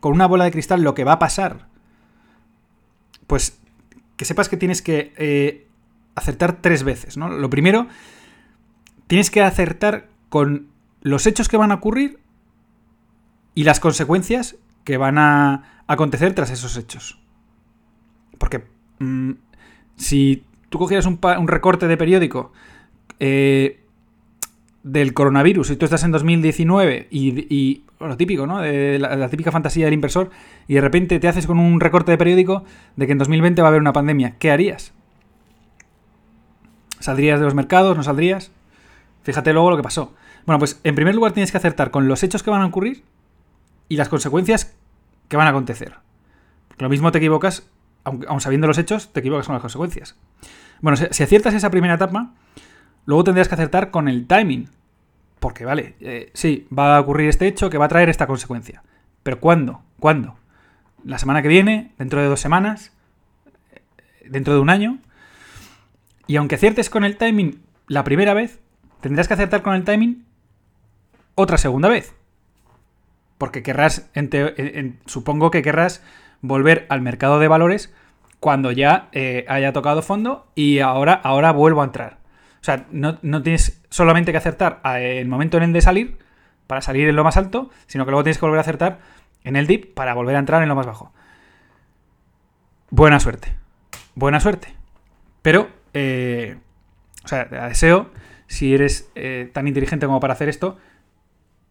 con 0.00 0.12
una 0.12 0.26
bola 0.26 0.44
de 0.44 0.52
cristal 0.52 0.82
lo 0.82 0.94
que 0.94 1.04
va 1.04 1.12
a 1.12 1.18
pasar, 1.18 1.68
pues 3.26 3.58
que 4.16 4.24
sepas 4.24 4.48
que 4.48 4.56
tienes 4.56 4.82
que 4.82 5.12
eh, 5.16 5.66
acertar 6.14 6.60
tres 6.60 6.84
veces, 6.84 7.16
¿no? 7.16 7.28
Lo 7.28 7.50
primero, 7.50 7.88
tienes 9.06 9.30
que 9.30 9.42
acertar 9.42 10.08
con 10.28 10.68
los 11.00 11.26
hechos 11.26 11.48
que 11.48 11.56
van 11.56 11.72
a 11.72 11.76
ocurrir 11.76 12.20
y 13.54 13.64
las 13.64 13.80
consecuencias 13.80 14.56
que 14.84 14.96
van 14.96 15.18
a 15.18 15.82
acontecer 15.86 16.34
tras 16.34 16.50
esos 16.50 16.76
hechos. 16.76 17.18
Porque 18.38 18.64
mm, 18.98 19.32
si 19.96 20.44
tú 20.68 20.78
cogieras 20.78 21.06
un, 21.06 21.18
recorte 21.48 21.88
de 21.88 21.96
periódico 21.96 22.52
eh, 23.20 23.80
del 24.82 25.14
coronavirus 25.14 25.70
y 25.70 25.76
tú 25.76 25.84
estás 25.84 26.04
en 26.04 26.12
2019 26.12 27.08
y, 27.10 27.82
lo 27.98 28.16
típico, 28.16 28.46
¿no? 28.46 28.60
De 28.60 28.98
la, 28.98 29.28
típica 29.28 29.50
fantasía 29.50 29.86
del 29.86 29.94
inversor 29.94 30.30
y 30.68 30.74
de 30.74 30.80
repente 30.80 31.18
te 31.18 31.28
haces 31.28 31.46
con 31.46 31.58
un 31.58 31.80
recorte 31.80 32.12
de 32.12 32.18
periódico 32.18 32.64
de 32.96 33.06
que 33.06 33.12
en 33.12 33.18
2020 33.18 33.62
va 33.62 33.68
a 33.68 33.70
haber 33.70 33.80
una 33.80 33.92
pandemia, 33.92 34.36
¿qué 34.38 34.50
harías? 34.50 34.92
¿Saldrías 37.00 37.38
de 37.38 37.44
los 37.46 37.54
mercados? 37.54 37.96
¿No 37.96 38.02
saldrías? 38.02 38.50
Fíjate 39.22 39.52
luego 39.52 39.70
lo 39.70 39.76
que 39.76 39.82
pasó. 39.82 40.14
Bueno, 40.44 40.58
pues 40.58 40.80
en 40.84 40.94
primer 40.94 41.14
lugar 41.14 41.32
tienes 41.32 41.50
que 41.50 41.56
acertar 41.56 41.90
con 41.90 42.06
los 42.06 42.22
hechos 42.22 42.42
que 42.42 42.50
van 42.50 42.62
a 42.62 42.66
ocurrir 42.66 43.02
y 43.88 43.96
las 43.96 44.08
consecuencias 44.08 44.76
que 45.28 45.36
van 45.36 45.46
a 45.46 45.50
acontecer. 45.50 45.94
lo 46.78 46.88
mismo 46.88 47.10
te 47.10 47.18
equivocas, 47.18 47.68
aun, 48.06 48.40
sabiendo 48.40 48.66
los 48.66 48.78
hechos, 48.78 49.12
te 49.12 49.20
equivocas 49.20 49.46
con 49.46 49.54
las 49.54 49.62
consecuencias. 49.62 50.16
Bueno, 50.80 50.96
si, 50.96 51.22
aciertas 51.22 51.54
esa 51.54 51.70
primera 51.70 51.94
etapa, 51.94 52.34
luego 53.04 53.24
tendrías 53.24 53.48
que 53.48 53.54
acertar 53.54 53.90
con 53.90 54.08
el 54.08 54.26
timing. 54.26 54.68
Porque, 55.40 55.64
vale, 55.64 55.96
eh, 56.00 56.30
sí, 56.34 56.66
va 56.76 56.96
a 56.96 57.00
ocurrir 57.00 57.28
este 57.28 57.46
hecho 57.46 57.68
que 57.68 57.78
va 57.78 57.86
a 57.86 57.88
traer 57.88 58.08
esta 58.08 58.26
consecuencia. 58.26 58.82
Pero 59.22 59.40
¿cuándo? 59.40 59.82
¿Cuándo? 59.98 60.36
¿La 61.04 61.18
semana 61.18 61.42
que 61.42 61.48
viene? 61.48 61.92
¿Dentro 61.98 62.20
de 62.20 62.28
dos 62.28 62.40
semanas? 62.40 62.92
¿Dentro 64.24 64.54
de 64.54 64.60
un 64.60 64.70
año? 64.70 64.98
Y 66.26 66.36
aunque 66.36 66.54
aciertes 66.54 66.90
con 66.90 67.04
el 67.04 67.16
timing 67.16 67.60
la 67.86 68.04
primera 68.04 68.34
vez, 68.34 68.60
tendrás 69.00 69.28
que 69.28 69.34
acertar 69.34 69.62
con 69.62 69.74
el 69.74 69.84
timing 69.84 70.24
otra 71.34 71.58
segunda 71.58 71.88
vez. 71.88 72.14
Porque 73.38 73.62
querrás, 73.62 74.10
supongo 75.04 75.50
que 75.50 75.62
querrás 75.62 76.02
volver 76.46 76.86
al 76.88 77.00
mercado 77.00 77.38
de 77.38 77.48
valores 77.48 77.92
cuando 78.40 78.70
ya 78.70 79.08
eh, 79.12 79.44
haya 79.48 79.72
tocado 79.72 80.02
fondo 80.02 80.46
y 80.54 80.80
ahora, 80.80 81.14
ahora 81.14 81.52
vuelvo 81.52 81.82
a 81.82 81.84
entrar. 81.84 82.18
O 82.60 82.64
sea, 82.66 82.86
no, 82.90 83.18
tienes 83.42 83.82
solamente 83.90 84.32
que 84.32 84.38
acertar 84.38 84.80
el 84.98 85.28
momento 85.28 85.56
en 85.56 85.62
el 85.62 85.72
de 85.72 85.80
salir, 85.80 86.18
para 86.66 86.80
salir 86.80 87.08
en 87.08 87.16
lo 87.16 87.22
más 87.22 87.36
alto, 87.36 87.70
sino 87.86 88.04
que 88.04 88.10
luego 88.10 88.24
tienes 88.24 88.38
que 88.38 88.44
volver 88.44 88.58
a 88.58 88.62
acertar 88.62 88.98
en 89.44 89.56
el 89.56 89.66
dip 89.66 89.94
para 89.94 90.14
volver 90.14 90.34
a 90.34 90.40
entrar 90.40 90.62
en 90.62 90.68
lo 90.68 90.74
más 90.74 90.86
bajo. 90.86 91.12
Buena 92.90 93.20
suerte. 93.20 93.54
Buena 94.14 94.40
suerte. 94.40 94.74
Pero, 95.42 95.68
eh, 95.94 96.56
o 97.24 97.28
sea, 97.28 97.48
te 97.48 97.56
deseo, 97.56 98.10
si 98.48 98.74
eres 98.74 99.10
eh, 99.14 99.50
tan 99.52 99.68
inteligente 99.68 100.06
como 100.06 100.18
para 100.18 100.32
hacer 100.32 100.48
esto, 100.48 100.76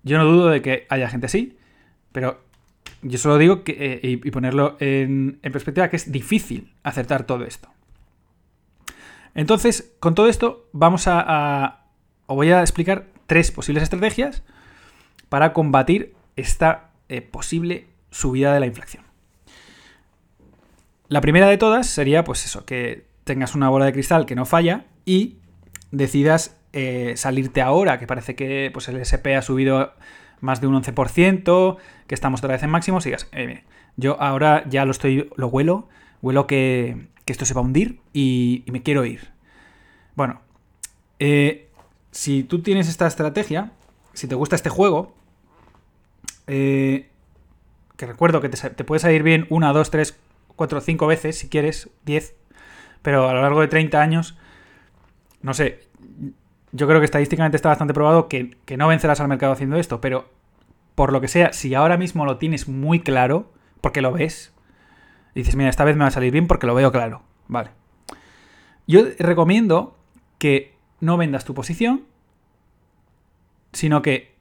yo 0.04 0.18
no 0.18 0.26
dudo 0.26 0.48
de 0.48 0.62
que 0.62 0.86
haya 0.90 1.10
gente 1.10 1.26
así, 1.26 1.58
pero 2.12 2.42
yo 3.08 3.20
solo 3.20 3.38
digo 3.38 3.64
que, 3.64 3.76
eh, 3.78 4.00
y, 4.04 4.32
ponerlo 4.32 4.78
en, 4.80 5.40
perspectiva, 5.44 5.90
que 5.90 5.96
es 5.96 6.12
difícil 6.12 6.74
acertar 6.82 7.26
todo 7.26 7.46
esto. 7.46 7.70
Entonces, 9.36 9.94
con 10.00 10.16
todo 10.16 10.28
esto, 10.28 10.68
vamos 10.72 11.06
a, 11.08 11.86
os 12.26 12.36
voy 12.36 12.52
a 12.52 12.62
explicar 12.62 13.06
tres 13.28 13.52
posibles 13.52 13.84
estrategias 13.84 14.42
para 15.30 15.54
combatir 15.54 16.16
esta 16.36 16.90
eh, 17.08 17.22
posible 17.22 17.88
subida 18.10 18.54
de 18.54 18.60
la 18.60 18.66
inflación. 18.66 19.04
La 21.08 21.22
primera 21.22 21.48
de 21.48 21.58
todas 21.58 21.86
sería, 21.86 22.24
pues 22.24 22.44
eso, 22.46 22.66
que 22.66 23.06
tengas 23.24 23.54
una 23.54 23.70
bola 23.70 23.86
de 23.86 23.94
cristal 23.94 24.26
que 24.26 24.36
no 24.36 24.46
falla 24.46 24.86
y 25.06 25.38
decidas 25.92 26.58
eh, 26.74 27.14
salirte 27.18 27.62
ahora, 27.62 28.00
que 28.00 28.08
parece 28.08 28.36
que 28.36 28.72
pues, 28.74 28.88
el 28.88 28.98
SP 28.98 29.38
ha 29.38 29.44
subido 29.44 29.94
más 30.42 30.62
de 30.62 30.68
un 30.68 30.82
11%, 30.82 31.78
que 32.08 32.16
estamos 32.16 32.40
otra 32.40 32.54
vez 32.54 32.64
en 32.64 32.70
máximos, 32.70 33.06
y 33.06 33.10
digas, 33.10 33.28
eh, 33.32 33.64
yo 33.98 34.22
ahora 34.22 34.64
ya 34.70 34.86
lo 34.86 34.92
estoy, 34.92 35.30
lo 35.36 35.48
huelo, 35.48 35.88
huelo 36.22 36.48
que, 36.48 37.08
esto 37.26 37.46
se 37.46 37.54
va 37.56 37.62
a 37.62 37.64
hundir 37.64 38.00
y, 38.14 38.64
me 38.68 38.84
quiero 38.84 39.04
ir. 39.04 39.32
Bueno, 40.16 40.42
eh, 41.20 41.70
si 42.12 42.44
tú 42.44 42.62
tienes 42.62 42.88
esta 42.88 43.08
estrategia, 43.08 43.72
si 44.14 44.28
te 44.28 44.36
gusta 44.36 44.56
este 44.56 44.70
juego, 44.70 45.16
que 46.46 47.10
recuerdo 47.98 48.42
que 48.42 48.50
te, 48.50 48.70
te 48.70 48.84
puede 48.84 49.00
salir 49.00 49.24
bien 49.24 49.48
una, 49.50 49.74
dos, 49.74 49.90
tres, 49.90 50.18
cuatro, 50.56 50.82
cinco 50.82 51.08
veces, 51.08 51.38
si 51.38 51.50
quieres, 51.50 51.90
diez, 52.06 52.36
pero 53.02 53.30
a 53.30 53.34
lo 53.34 53.42
largo 53.42 53.62
de 53.62 53.68
30 53.68 54.02
años, 54.02 54.38
no 55.42 55.54
sé, 55.54 55.82
yo 56.76 56.88
creo 56.88 57.00
que 57.00 57.06
estadísticamente 57.06 57.56
está 57.56 57.70
bastante 57.70 57.94
probado 57.94 58.28
que, 58.28 58.58
no 58.78 58.88
vencerás 58.90 59.22
al 59.22 59.30
mercado 59.30 59.54
haciendo 59.54 59.78
esto, 59.78 60.02
pero 60.02 60.30
por 60.94 61.14
lo 61.14 61.22
que 61.22 61.30
sea, 61.30 61.54
si 61.54 61.74
ahora 61.74 61.98
mismo 61.98 62.26
lo 62.26 62.38
tienes 62.38 62.68
muy 62.68 63.00
claro, 63.00 63.54
porque 63.80 64.02
lo 64.02 64.12
ves, 64.12 64.54
y 65.34 65.40
dices, 65.40 65.56
mira, 65.56 65.70
esta 65.70 65.86
vez 65.86 65.96
me 65.96 66.02
va 66.02 66.08
a 66.08 66.12
salir 66.12 66.34
bien 66.34 66.48
porque 66.48 66.68
lo 66.68 66.76
veo 66.76 66.92
claro, 66.92 67.24
vale. 67.48 67.72
Yo 68.88 69.04
recomiendo 69.20 69.98
que 70.38 70.76
no 71.00 71.16
vendas 71.16 71.46
tu 71.46 71.54
posición, 71.54 72.04
sino 73.72 74.02
que 74.02 74.36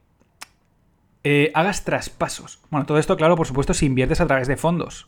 eh, 1.23 1.51
hagas 1.53 1.85
traspasos. 1.85 2.59
Bueno, 2.69 2.85
todo 2.85 2.99
esto, 2.99 3.15
claro, 3.15 3.37
por 3.37 3.47
supuesto, 3.47 3.73
si 3.73 3.85
inviertes 3.85 4.19
a 4.19 4.27
través 4.27 4.47
de 4.47 4.57
fondos. 4.57 5.07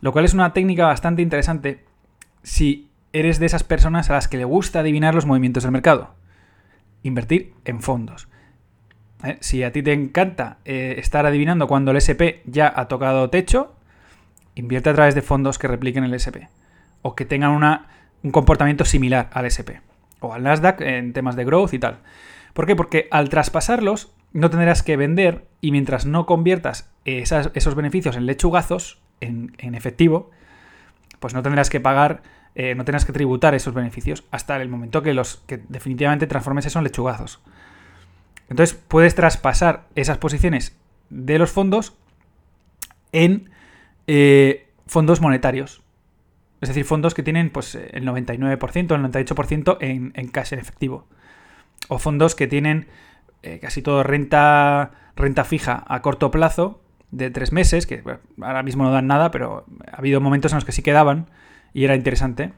Lo 0.00 0.12
cual 0.12 0.24
es 0.24 0.34
una 0.34 0.52
técnica 0.52 0.86
bastante 0.86 1.22
interesante 1.22 1.84
si 2.42 2.88
eres 3.12 3.40
de 3.40 3.46
esas 3.46 3.64
personas 3.64 4.10
a 4.10 4.14
las 4.14 4.28
que 4.28 4.36
le 4.36 4.44
gusta 4.44 4.80
adivinar 4.80 5.14
los 5.14 5.26
movimientos 5.26 5.64
del 5.64 5.72
mercado 5.72 6.14
invertir 7.02 7.54
en 7.64 7.80
fondos. 7.80 8.28
¿Eh? 9.24 9.38
Si 9.40 9.62
a 9.62 9.72
ti 9.72 9.82
te 9.82 9.92
encanta 9.92 10.58
eh, 10.64 10.96
estar 10.98 11.26
adivinando 11.26 11.66
cuando 11.66 11.90
el 11.90 11.98
SP 12.00 12.42
ya 12.46 12.72
ha 12.74 12.88
tocado 12.88 13.30
techo, 13.30 13.74
invierte 14.54 14.90
a 14.90 14.94
través 14.94 15.14
de 15.14 15.22
fondos 15.22 15.58
que 15.58 15.68
repliquen 15.68 16.04
el 16.04 16.14
SP 16.16 16.48
o 17.02 17.14
que 17.14 17.24
tengan 17.24 17.52
un 18.22 18.30
comportamiento 18.30 18.84
similar 18.84 19.30
al 19.32 19.46
SP 19.48 19.80
o 20.20 20.34
al 20.34 20.42
Nasdaq 20.42 20.80
en 20.82 21.12
temas 21.12 21.36
de 21.36 21.44
growth 21.44 21.72
y 21.72 21.78
tal. 21.78 21.98
¿Por 22.52 22.66
qué? 22.66 22.76
Porque 22.76 23.08
al 23.10 23.28
traspasarlos 23.28 24.12
no 24.32 24.50
tendrás 24.50 24.82
que 24.82 24.96
vender 24.96 25.46
y 25.60 25.72
mientras 25.72 26.06
no 26.06 26.26
conviertas 26.26 26.90
esos 27.04 27.74
beneficios 27.74 28.16
en 28.16 28.26
lechugazos, 28.26 29.00
en 29.20 29.74
efectivo, 29.74 30.30
pues 31.20 31.34
no 31.34 31.42
tendrás 31.42 31.70
que 31.70 31.80
pagar 31.80 32.22
eh, 32.62 32.74
no 32.74 32.84
tengas 32.84 33.06
que 33.06 33.12
tributar 33.14 33.54
esos 33.54 33.72
beneficios 33.72 34.22
hasta 34.30 34.60
el 34.60 34.68
momento 34.68 35.00
que 35.00 35.14
los 35.14 35.36
que 35.46 35.62
definitivamente 35.70 36.26
transformes 36.26 36.66
eso 36.66 36.78
en 36.78 36.84
lechugazos. 36.84 37.40
Entonces 38.50 38.78
puedes 38.86 39.14
traspasar 39.14 39.86
esas 39.94 40.18
posiciones 40.18 40.76
de 41.08 41.38
los 41.38 41.50
fondos 41.50 41.96
en 43.12 43.48
eh, 44.06 44.68
fondos 44.86 45.22
monetarios. 45.22 45.80
Es 46.60 46.68
decir, 46.68 46.84
fondos 46.84 47.14
que 47.14 47.22
tienen 47.22 47.48
pues, 47.48 47.76
el 47.76 48.04
99%, 48.04 48.76
el 48.76 49.10
98% 49.10 49.78
en, 49.80 50.12
en 50.14 50.28
cash, 50.28 50.52
en 50.52 50.58
efectivo. 50.58 51.06
O 51.88 51.98
fondos 51.98 52.34
que 52.34 52.46
tienen 52.46 52.88
eh, 53.42 53.58
casi 53.58 53.80
todo 53.80 54.02
renta, 54.02 54.90
renta 55.16 55.44
fija 55.44 55.82
a 55.88 56.02
corto 56.02 56.30
plazo 56.30 56.82
de 57.10 57.30
tres 57.30 57.52
meses, 57.52 57.86
que 57.86 58.04
ahora 58.42 58.62
mismo 58.62 58.84
no 58.84 58.90
dan 58.90 59.06
nada, 59.06 59.30
pero 59.30 59.64
ha 59.90 59.96
habido 59.96 60.20
momentos 60.20 60.52
en 60.52 60.56
los 60.56 60.66
que 60.66 60.72
sí 60.72 60.82
quedaban 60.82 61.30
y 61.72 61.84
era 61.84 61.94
interesante. 61.94 62.52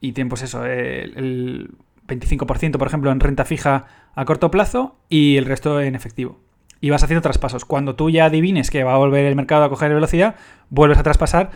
Y 0.00 0.12
tiempos 0.12 0.42
eso, 0.42 0.64
el 0.64 1.70
25% 2.06 2.76
por 2.78 2.86
ejemplo 2.86 3.10
en 3.10 3.20
renta 3.20 3.44
fija 3.44 3.86
a 4.14 4.24
corto 4.24 4.50
plazo 4.50 4.96
y 5.08 5.36
el 5.36 5.46
resto 5.46 5.80
en 5.80 5.94
efectivo. 5.94 6.40
Y 6.80 6.90
vas 6.90 7.02
haciendo 7.02 7.22
traspasos. 7.22 7.64
Cuando 7.64 7.94
tú 7.94 8.10
ya 8.10 8.26
adivines 8.26 8.70
que 8.70 8.84
va 8.84 8.94
a 8.94 8.98
volver 8.98 9.26
el 9.26 9.36
mercado 9.36 9.64
a 9.64 9.68
coger 9.68 9.92
velocidad, 9.92 10.36
vuelves 10.70 10.98
a 10.98 11.02
traspasar 11.02 11.50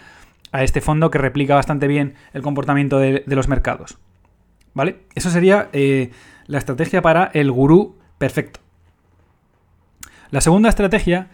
a 0.52 0.62
este 0.62 0.80
fondo 0.80 1.10
que 1.10 1.18
replica 1.18 1.54
bastante 1.54 1.88
bien 1.88 2.14
el 2.32 2.42
comportamiento 2.42 2.98
de, 2.98 3.24
los 3.26 3.48
mercados. 3.48 3.98
¿Vale? 4.74 5.00
Eso 5.14 5.30
sería 5.30 5.68
eh, 5.72 6.10
la 6.46 6.58
estrategia 6.58 7.00
para 7.00 7.30
el 7.32 7.50
gurú 7.50 7.96
perfecto. 8.18 8.60
La 10.30 10.40
segunda 10.40 10.68
estrategia 10.68 11.28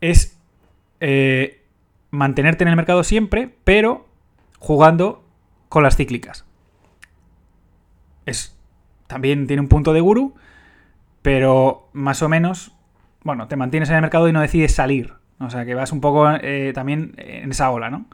es 0.00 0.38
eh, 1.00 1.62
mantenerte 2.10 2.64
en 2.64 2.68
el 2.68 2.76
mercado 2.76 3.04
siempre, 3.04 3.54
pero 3.64 4.06
jugando 4.62 5.24
con 5.68 5.82
las 5.82 5.96
cíclicas. 5.96 6.44
Es, 8.26 8.56
también 9.08 9.48
tiene 9.48 9.60
un 9.60 9.66
punto 9.66 9.92
de 9.92 10.00
guru, 10.00 10.36
pero 11.20 11.88
más 11.92 12.22
o 12.22 12.28
menos, 12.28 12.72
bueno, 13.24 13.48
te 13.48 13.56
mantienes 13.56 13.88
en 13.90 13.96
el 13.96 14.02
mercado 14.02 14.28
y 14.28 14.32
no 14.32 14.40
decides 14.40 14.72
salir. 14.72 15.14
O 15.40 15.50
sea, 15.50 15.64
que 15.64 15.74
vas 15.74 15.90
un 15.90 16.00
poco 16.00 16.30
eh, 16.30 16.70
también 16.76 17.14
en 17.18 17.50
esa 17.50 17.72
ola, 17.72 17.90
¿no? 17.90 18.06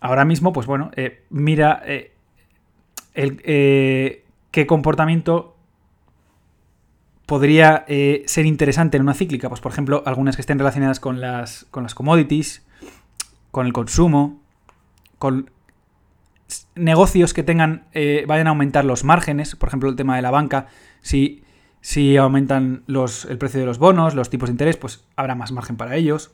Ahora 0.00 0.24
mismo, 0.24 0.54
pues 0.54 0.66
bueno, 0.66 0.90
eh, 0.96 1.24
mira 1.28 1.82
eh, 1.84 2.14
qué 4.50 4.66
comportamiento 4.66 5.54
podría 7.26 7.84
ser 8.24 8.46
interesante 8.46 8.96
en 8.96 9.02
una 9.02 9.12
cíclica. 9.12 9.50
Pues 9.50 9.60
por 9.60 9.72
ejemplo, 9.72 10.02
algunas 10.06 10.34
que 10.34 10.40
estén 10.40 10.58
relacionadas 10.58 10.98
con 10.98 11.20
las, 11.20 11.66
con 11.70 11.82
las 11.82 11.94
commodities, 11.94 12.64
con 13.50 13.66
el 13.66 13.74
consumo, 13.74 14.45
con 15.18 15.50
negocios 16.74 17.34
que 17.34 17.42
tengan, 17.42 17.86
vayan 18.26 18.46
a 18.46 18.50
aumentar 18.50 18.84
los 18.84 19.02
márgenes, 19.04 19.56
por 19.56 19.68
ejemplo 19.68 19.88
el 19.88 19.96
tema 19.96 20.16
de 20.16 20.22
la 20.22 20.30
banca, 20.30 20.66
si 21.02 21.42
si 21.86 22.16
aumentan 22.16 22.82
los, 22.88 23.26
el 23.26 23.38
precio 23.38 23.60
de 23.60 23.66
los 23.66 23.78
bonos, 23.78 24.16
los 24.16 24.28
tipos 24.28 24.48
de 24.48 24.54
interés, 24.54 24.76
pues 24.76 25.04
habrá 25.14 25.36
más 25.36 25.52
margen 25.52 25.76
para 25.76 25.94
ellos. 25.94 26.32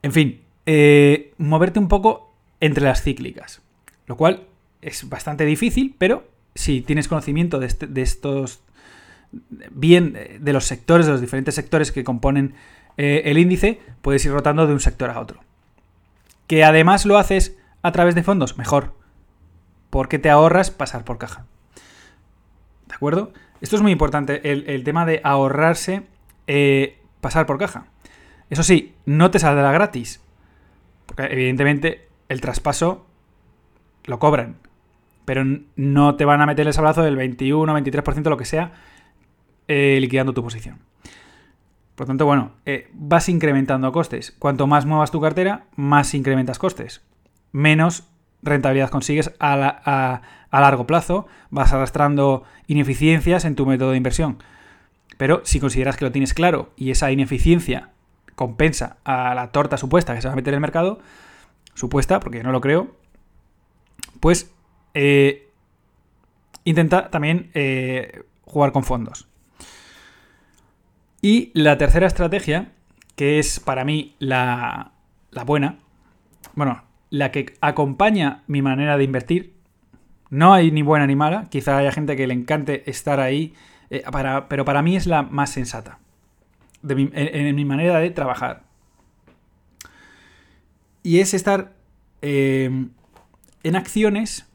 En 0.00 0.12
fin, 0.12 0.42
eh, 0.64 1.34
moverte 1.38 1.80
un 1.80 1.88
poco 1.88 2.32
entre 2.60 2.84
las 2.84 3.02
cíclicas. 3.02 3.60
Lo 4.06 4.16
cual 4.16 4.46
es 4.80 5.08
bastante 5.08 5.44
difícil, 5.44 5.96
pero 5.98 6.24
si 6.54 6.82
tienes 6.82 7.08
conocimiento 7.08 7.58
de, 7.58 7.66
este, 7.66 7.88
estos. 8.00 8.60
bien 9.72 10.16
de 10.38 10.52
los 10.52 10.66
sectores, 10.66 11.06
de 11.06 11.12
los 11.12 11.20
diferentes 11.20 11.56
sectores 11.56 11.90
que 11.90 12.04
componen 12.04 12.54
eh, 12.96 13.22
el 13.24 13.38
índice, 13.38 13.80
puedes 14.02 14.24
ir 14.24 14.30
rotando 14.30 14.68
de 14.68 14.72
un 14.72 14.78
sector 14.78 15.10
a 15.10 15.18
otro. 15.18 15.40
Que 16.52 16.64
además 16.64 17.06
lo 17.06 17.16
haces 17.16 17.56
a 17.80 17.92
través 17.92 18.14
de 18.14 18.22
fondos, 18.22 18.58
mejor. 18.58 18.92
Porque 19.88 20.18
te 20.18 20.28
ahorras 20.28 20.70
pasar 20.70 21.02
por 21.02 21.16
caja. 21.16 21.46
¿De 22.88 22.94
acuerdo? 22.94 23.32
Esto 23.62 23.76
es 23.76 23.80
muy 23.80 23.90
importante, 23.90 24.52
el, 24.52 24.84
tema 24.84 25.06
de 25.06 25.22
ahorrarse 25.24 26.02
eh, 26.46 26.98
pasar 27.22 27.46
por 27.46 27.56
caja. 27.56 27.86
Eso 28.50 28.62
sí, 28.62 28.94
no 29.06 29.30
te 29.30 29.38
saldrá 29.38 29.72
gratis. 29.72 30.20
Porque 31.06 31.22
evidentemente 31.22 32.06
el 32.28 32.42
traspaso 32.42 33.06
lo 34.04 34.18
cobran. 34.18 34.56
Pero 35.24 35.44
no 35.76 36.16
te 36.16 36.26
van 36.26 36.42
a 36.42 36.46
meter 36.46 36.66
el 36.66 36.74
sablazo 36.74 37.02
del 37.02 37.16
21, 37.16 37.74
23%, 37.78 38.28
lo 38.28 38.36
que 38.36 38.44
sea, 38.44 38.72
eh, 39.68 39.96
liquidando 40.02 40.34
tu 40.34 40.42
posición. 40.42 40.80
Por 41.94 42.06
tanto, 42.06 42.24
bueno, 42.26 42.52
eh, 42.64 42.88
vas 42.94 43.28
incrementando 43.28 43.92
costes. 43.92 44.34
Cuanto 44.38 44.66
más 44.66 44.86
muevas 44.86 45.10
tu 45.10 45.20
cartera, 45.20 45.66
más 45.76 46.14
incrementas 46.14 46.58
costes. 46.58 47.02
Menos 47.52 48.08
rentabilidad 48.42 48.90
consigues 48.90 49.32
a, 49.38 50.22
largo 50.50 50.86
plazo, 50.86 51.26
vas 51.50 51.72
arrastrando 51.72 52.44
ineficiencias 52.66 53.44
en 53.44 53.54
tu 53.54 53.66
método 53.66 53.92
de 53.92 53.98
inversión. 53.98 54.42
Pero 55.16 55.42
si 55.44 55.60
consideras 55.60 55.96
que 55.96 56.04
lo 56.04 56.12
tienes 56.12 56.34
claro 56.34 56.72
y 56.76 56.90
esa 56.90 57.12
ineficiencia 57.12 57.90
compensa 58.34 58.96
a 59.04 59.34
la 59.34 59.52
torta 59.52 59.76
supuesta 59.76 60.14
que 60.14 60.22
se 60.22 60.28
va 60.28 60.32
a 60.32 60.36
meter 60.36 60.54
en 60.54 60.56
el 60.56 60.62
mercado, 60.62 60.98
supuesta, 61.74 62.18
porque 62.20 62.42
no 62.42 62.50
lo 62.50 62.60
creo, 62.60 62.96
pues 64.20 64.50
eh, 64.94 65.48
intenta 66.64 67.10
también 67.10 67.50
eh, 67.54 68.24
jugar 68.44 68.72
con 68.72 68.82
fondos. 68.82 69.28
Y 71.24 71.52
la 71.54 71.78
tercera 71.78 72.08
estrategia, 72.08 72.72
que 73.14 73.38
es 73.38 73.60
para 73.60 73.84
mí 73.84 74.16
la, 74.18 74.90
buena, 75.46 75.78
bueno, 76.54 76.82
la 77.10 77.30
que 77.30 77.54
acompaña 77.60 78.42
mi 78.48 78.60
manera 78.60 78.98
de 78.98 79.04
invertir. 79.04 79.54
No 80.30 80.52
hay 80.52 80.72
ni 80.72 80.82
buena 80.82 81.06
ni 81.06 81.14
mala, 81.14 81.46
quizá 81.48 81.78
haya 81.78 81.92
gente 81.92 82.16
que 82.16 82.26
le 82.26 82.34
encante 82.34 82.90
estar 82.90 83.20
ahí, 83.20 83.54
eh, 83.90 84.02
pero 84.48 84.64
para 84.64 84.82
mí 84.82 84.96
es 84.96 85.06
la 85.06 85.22
más 85.22 85.50
sensata 85.50 86.00
en, 86.88 87.54
mi 87.54 87.64
manera 87.64 88.00
de 88.00 88.10
trabajar. 88.10 88.64
Y 91.04 91.20
es 91.20 91.34
estar 91.34 91.72
em, 92.20 92.90
en 93.62 93.76
acciones 93.76 94.48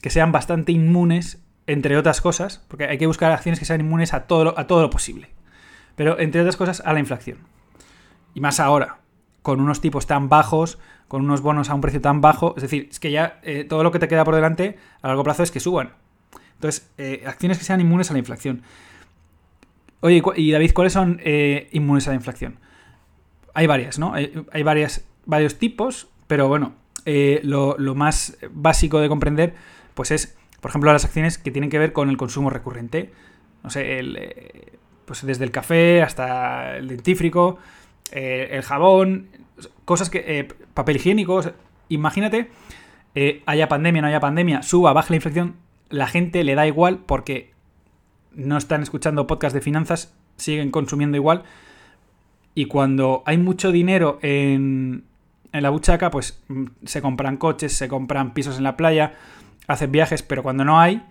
que 0.00 0.08
sean 0.08 0.32
bastante 0.32 0.72
inmunes, 0.72 1.42
entre 1.66 1.98
otras 1.98 2.22
cosas, 2.22 2.64
porque 2.68 2.84
hay 2.84 2.96
que 2.96 3.06
buscar 3.06 3.30
acciones 3.30 3.58
que 3.58 3.66
sean 3.66 3.80
inmunes 3.80 4.14
a 4.14 4.26
todo 4.26 4.58
a 4.58 4.66
todo 4.66 4.80
lo 4.80 4.88
posible. 4.88 5.28
Pero 5.98 6.18
entre 6.20 6.40
otras 6.40 6.56
cosas 6.56 6.80
a 6.86 6.92
la 6.92 7.00
inflación. 7.00 7.38
Y 8.32 8.40
más 8.40 8.60
ahora, 8.60 9.00
con 9.42 9.60
unos 9.60 9.80
tipos 9.80 10.06
tan 10.06 10.28
bajos, 10.28 10.78
con 11.08 11.24
unos 11.24 11.40
bonos 11.40 11.70
a 11.70 11.74
un 11.74 11.80
precio 11.80 12.00
tan 12.00 12.20
bajo. 12.20 12.54
Es 12.56 12.62
decir, 12.62 12.86
es 12.88 13.00
que 13.00 13.10
ya 13.10 13.40
eh, 13.42 13.64
todo 13.64 13.82
lo 13.82 13.90
que 13.90 13.98
te 13.98 14.06
queda 14.06 14.24
por 14.24 14.36
delante 14.36 14.78
a 15.02 15.08
largo 15.08 15.24
plazo 15.24 15.42
es 15.42 15.50
que 15.50 15.58
suban. 15.58 15.94
Entonces, 16.54 16.88
eh, 16.98 17.24
acciones 17.26 17.58
que 17.58 17.64
sean 17.64 17.80
inmunes 17.80 18.10
a 18.10 18.12
la 18.12 18.20
inflación. 18.20 18.62
Oye, 20.00 20.22
y 20.36 20.52
David, 20.52 20.70
¿cuáles 20.72 20.92
son 20.92 21.20
eh, 21.24 21.68
inmunes 21.72 22.06
a 22.06 22.10
la 22.10 22.16
inflación? 22.16 22.60
Hay 23.52 23.66
varias, 23.66 23.98
¿no? 23.98 24.14
Hay, 24.14 24.62
varias, 24.62 25.04
varios 25.26 25.58
tipos, 25.58 26.06
pero 26.28 26.46
bueno, 26.46 26.74
lo, 27.04 27.76
lo, 27.76 27.96
más 27.96 28.38
básico 28.52 29.00
de 29.00 29.08
comprender, 29.08 29.54
pues 29.94 30.12
es, 30.12 30.38
por 30.60 30.70
ejemplo, 30.70 30.92
las 30.92 31.04
acciones 31.04 31.38
que 31.38 31.50
tienen 31.50 31.70
que 31.70 31.80
ver 31.80 31.92
con 31.92 32.08
el 32.08 32.16
consumo 32.16 32.50
recurrente. 32.50 33.10
No 33.64 33.70
sé, 33.70 33.98
el, 33.98 34.78
pues 35.08 35.26
desde 35.26 35.44
el 35.44 35.50
café 35.50 36.02
hasta 36.02 36.76
el 36.76 36.86
dentífrico, 36.86 37.58
el 38.12 38.62
jabón, 38.62 39.28
cosas 39.84 40.10
que. 40.10 40.24
Eh, 40.26 40.48
papel 40.74 40.96
higiénico. 40.96 41.40
Imagínate, 41.88 42.50
eh, 43.14 43.42
haya 43.46 43.68
pandemia, 43.68 44.02
no 44.02 44.08
haya 44.08 44.20
pandemia, 44.20 44.62
suba, 44.62 44.92
baja 44.92 45.08
la 45.10 45.16
inflación, 45.16 45.56
la 45.88 46.06
gente 46.06 46.44
le 46.44 46.54
da 46.54 46.66
igual 46.66 46.98
porque 46.98 47.52
no 48.32 48.56
están 48.56 48.82
escuchando 48.82 49.26
podcast 49.26 49.54
de 49.54 49.62
finanzas, 49.62 50.14
siguen 50.36 50.70
consumiendo 50.70 51.16
igual. 51.16 51.42
Y 52.54 52.66
cuando 52.66 53.22
hay 53.24 53.38
mucho 53.38 53.72
dinero 53.72 54.18
en, 54.22 55.04
en 55.52 55.62
la 55.62 55.70
buchaca, 55.70 56.10
pues 56.10 56.42
mm, 56.48 56.66
se 56.84 57.00
compran 57.00 57.38
coches, 57.38 57.72
se 57.72 57.88
compran 57.88 58.34
pisos 58.34 58.58
en 58.58 58.64
la 58.64 58.76
playa, 58.76 59.14
hacen 59.66 59.90
viajes, 59.90 60.22
pero 60.22 60.42
cuando 60.42 60.64
no 60.64 60.78
hay, 60.78 61.02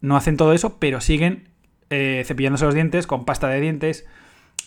no 0.00 0.16
hacen 0.16 0.36
todo 0.36 0.52
eso, 0.52 0.78
pero 0.78 1.00
siguen 1.00 1.49
eh, 1.90 2.22
cepillándose 2.24 2.64
los 2.64 2.74
dientes 2.74 3.06
con 3.06 3.24
pasta 3.24 3.48
de 3.48 3.60
dientes, 3.60 4.06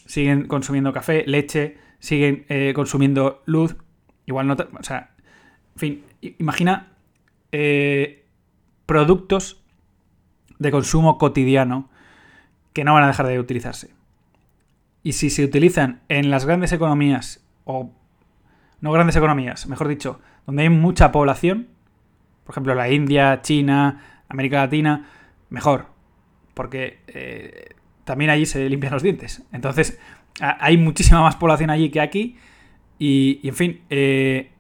siguen 0.06 0.48
consumiendo 0.48 0.92
café, 0.94 1.24
leche, 1.26 1.78
siguen 2.00 2.46
eh, 2.50 2.74
consumiendo 2.76 3.42
luz. 3.46 3.78
Igual 4.26 4.48
no. 4.48 4.54
O 4.54 4.84
sea, 4.84 5.12
en 5.76 5.80
fin, 5.80 6.04
imagina 6.22 6.92
eh, 7.52 8.26
productos 8.86 9.64
de 10.60 10.72
consumo 10.72 11.18
cotidiano 11.18 11.90
que 12.74 12.84
no 12.84 12.94
van 12.94 13.04
a 13.04 13.08
dejar 13.08 13.28
de 13.28 13.40
utilizarse. 13.40 13.92
Y 15.02 15.14
si 15.14 15.30
se 15.30 15.44
utilizan 15.44 16.02
en 16.10 16.30
las 16.30 16.46
grandes 16.46 16.72
economías, 16.72 17.46
o 17.66 17.92
no 18.82 18.92
grandes 18.92 19.16
economías, 19.16 19.68
mejor 19.68 19.88
dicho, 19.88 20.20
donde 20.46 20.64
hay 20.64 20.70
mucha 20.70 21.12
población, 21.12 21.68
por 22.44 22.54
ejemplo 22.54 22.76
la 22.76 22.90
India, 22.90 23.42
China, 23.42 24.24
América 24.30 24.62
Latina, 24.62 25.08
mejor, 25.50 25.92
porque 26.54 27.00
eh, 27.08 27.76
también 28.04 28.30
allí 28.32 28.46
se 28.46 28.68
limpian 28.70 28.94
los 28.94 29.04
dientes. 29.04 29.44
Entonces, 29.52 30.00
hay 30.39 30.78
muchísima 30.78 31.22
más 31.22 31.36
población 31.36 31.70
allí 31.70 31.89
que 31.89 32.02
aquí. 32.02 32.38
Y, 33.00 33.39
en 33.44 33.56
fin, 33.56 33.82
eh, 33.89 34.52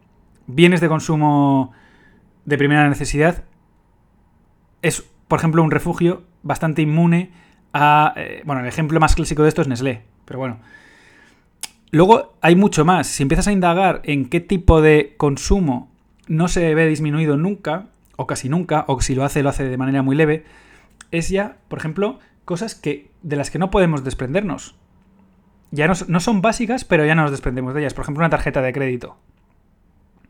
bienes 0.47 0.81
de 0.81 0.87
consumo 0.87 1.71
de 2.45 2.57
primera 2.57 2.87
necesidad 2.89 3.43
es, 4.81 5.01
por 5.27 5.39
ejemplo, 5.39 5.63
un 5.63 5.71
refugio 5.71 6.23
bastante 6.41 6.81
inmune 6.81 7.31
a... 7.73 8.13
Eh, 8.15 8.41
bueno, 8.45 8.61
el 8.61 8.67
ejemplo 8.67 8.99
más 8.99 9.15
clásico 9.15 9.43
de 9.43 9.49
esto 9.49 9.61
es 9.61 9.67
Nestlé, 9.67 10.01
pero 10.25 10.39
bueno. 10.39 10.59
Luego 11.91 12.33
hay 12.41 12.55
mucho 12.55 12.85
más. 12.85 13.07
Si 13.07 13.23
empiezas 13.23 13.47
a 13.47 13.51
indagar 13.51 14.01
en 14.03 14.27
qué 14.27 14.39
tipo 14.39 14.81
de 14.81 15.13
consumo 15.17 15.91
no 16.27 16.47
se 16.47 16.73
ve 16.73 16.87
disminuido 16.87 17.37
nunca, 17.37 17.87
o 18.15 18.27
casi 18.27 18.49
nunca, 18.49 18.85
o 18.87 18.99
si 19.01 19.15
lo 19.15 19.23
hace, 19.23 19.43
lo 19.43 19.49
hace 19.49 19.63
de 19.63 19.77
manera 19.77 20.01
muy 20.01 20.15
leve, 20.15 20.43
es 21.13 21.29
ya, 21.29 21.57
por 21.69 21.79
ejemplo, 21.79 22.19
cosas 22.43 22.75
que, 22.75 23.09
de 23.21 23.37
las 23.37 23.49
que 23.49 23.59
no 23.59 23.71
podemos 23.71 24.03
desprendernos 24.03 24.75
ya 25.73 25.87
no, 25.87 26.19
son 26.19 26.41
básicas, 26.43 26.85
pero 26.85 27.03
ya 27.03 27.15
nos 27.15 27.31
desprendemos 27.31 27.73
de 27.73 27.81
ellas. 27.81 27.95
Por 27.95 28.03
ejemplo, 28.03 28.21
una 28.21 28.29
tarjeta 28.29 28.61
de 28.61 28.71
crédito. 28.71 29.17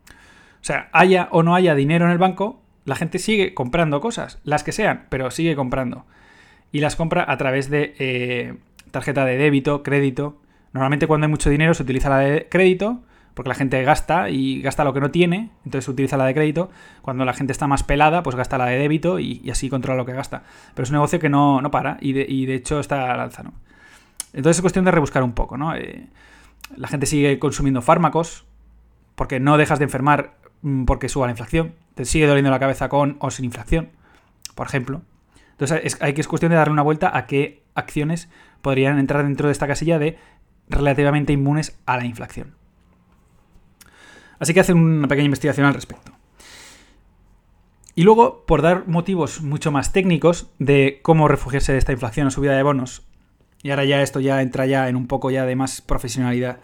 O 0.08 0.64
sea, 0.64 0.88
haya 0.92 1.28
o 1.32 1.42
no 1.42 1.54
haya 1.54 1.74
dinero 1.74 2.06
en 2.06 2.12
el 2.12 2.18
banco, 2.18 2.62
la 2.86 2.96
gente 2.96 3.18
sigue 3.18 3.52
comprando 3.52 4.00
cosas, 4.00 4.40
las 4.44 4.64
que 4.64 4.72
sean, 4.72 5.04
pero 5.10 5.30
sigue 5.30 5.54
comprando. 5.54 6.06
Y 6.72 6.80
las 6.80 6.96
compra 6.96 7.26
a 7.28 7.36
través 7.36 7.68
de 7.68 7.94
eh, 7.98 8.56
tarjeta 8.90 9.26
de 9.26 9.36
débito, 9.36 9.82
crédito. 9.82 10.40
Normalmente 10.72 11.06
cuando 11.06 11.26
hay 11.26 11.30
mucho 11.30 11.50
dinero 11.50 11.74
se 11.74 11.82
utiliza 11.82 12.08
la 12.08 12.20
de 12.20 12.48
crédito, 12.50 13.02
porque 13.34 13.48
la 13.48 13.54
gente 13.54 13.82
gasta 13.82 14.30
y 14.30 14.62
gasta 14.62 14.84
lo 14.84 14.94
que 14.94 15.00
no 15.00 15.10
tiene, 15.10 15.50
entonces 15.64 15.88
utiliza 15.88 16.16
la 16.16 16.24
de 16.24 16.34
crédito. 16.34 16.70
Cuando 17.02 17.24
la 17.24 17.34
gente 17.34 17.52
está 17.52 17.66
más 17.66 17.82
pelada, 17.82 18.22
pues 18.22 18.36
gasta 18.36 18.56
la 18.58 18.66
de 18.66 18.78
débito 18.78 19.18
y, 19.18 19.48
así 19.50 19.68
controla 19.68 19.96
lo 19.98 20.06
que 20.06 20.12
gasta. 20.12 20.44
Pero 20.74 20.84
es 20.84 20.90
un 20.90 20.94
negocio 20.94 21.18
que 21.18 21.28
no, 21.28 21.60
para 21.72 21.98
y 22.00 22.12
de, 22.12 22.24
y 22.28 22.46
de 22.46 22.54
hecho 22.54 22.78
está 22.78 23.12
al 23.12 23.20
alza, 23.20 23.42
¿no? 23.42 23.52
Entonces 24.32 24.58
es 24.58 24.60
cuestión 24.62 24.84
de 24.84 24.92
rebuscar 24.92 25.22
un 25.22 25.32
poco, 25.32 25.56
¿no? 25.56 25.74
Eh, 25.74 26.08
la 26.76 26.88
gente 26.88 27.06
sigue 27.06 27.38
consumiendo 27.38 27.82
fármacos 27.82 28.46
porque 29.14 29.40
no 29.40 29.56
dejas 29.56 29.78
de 29.78 29.84
enfermar 29.84 30.34
mm, 30.62 30.84
porque 30.84 31.08
suba 31.08 31.26
la 31.26 31.32
inflación. 31.32 31.74
Te 31.94 32.04
sigue 32.04 32.26
doliendo 32.26 32.50
la 32.50 32.58
cabeza 32.58 32.88
con 32.88 33.16
o 33.18 33.30
sin 33.30 33.44
inflación, 33.44 33.90
por 34.54 34.66
ejemplo. 34.66 35.02
Entonces 35.52 35.80
es, 35.84 36.02
hay 36.02 36.14
que 36.14 36.20
es 36.20 36.28
cuestión 36.28 36.50
de 36.50 36.56
darle 36.56 36.72
una 36.72 36.82
vuelta 36.82 37.16
a 37.16 37.26
qué 37.26 37.62
acciones 37.74 38.28
podrían 38.62 38.98
entrar 38.98 39.24
dentro 39.24 39.48
de 39.48 39.52
esta 39.52 39.66
casilla 39.66 39.98
de 39.98 40.18
relativamente 40.68 41.32
inmunes 41.32 41.78
a 41.86 41.96
la 41.96 42.04
inflación. 42.04 42.54
Así 44.44 44.52
que 44.52 44.60
hacer 44.60 44.74
una 44.74 45.08
pequeña 45.08 45.24
investigación 45.24 45.64
al 45.64 45.72
respecto. 45.72 46.12
Y 47.94 48.02
luego, 48.02 48.44
por 48.44 48.60
dar 48.60 48.86
motivos 48.86 49.40
mucho 49.40 49.72
más 49.72 49.94
técnicos 49.94 50.50
de 50.58 51.00
cómo 51.00 51.28
refugiarse 51.28 51.72
de 51.72 51.78
esta 51.78 51.92
inflación 51.92 52.26
o 52.26 52.30
subida 52.30 52.54
de 52.54 52.62
bonos, 52.62 53.06
y 53.62 53.70
ahora 53.70 53.86
ya 53.86 54.02
esto 54.02 54.20
ya 54.20 54.42
entra 54.42 54.66
ya 54.66 54.90
en 54.90 54.96
un 54.96 55.06
poco 55.06 55.30
ya 55.30 55.46
de 55.46 55.56
más 55.56 55.80
profesionalidad, 55.80 56.58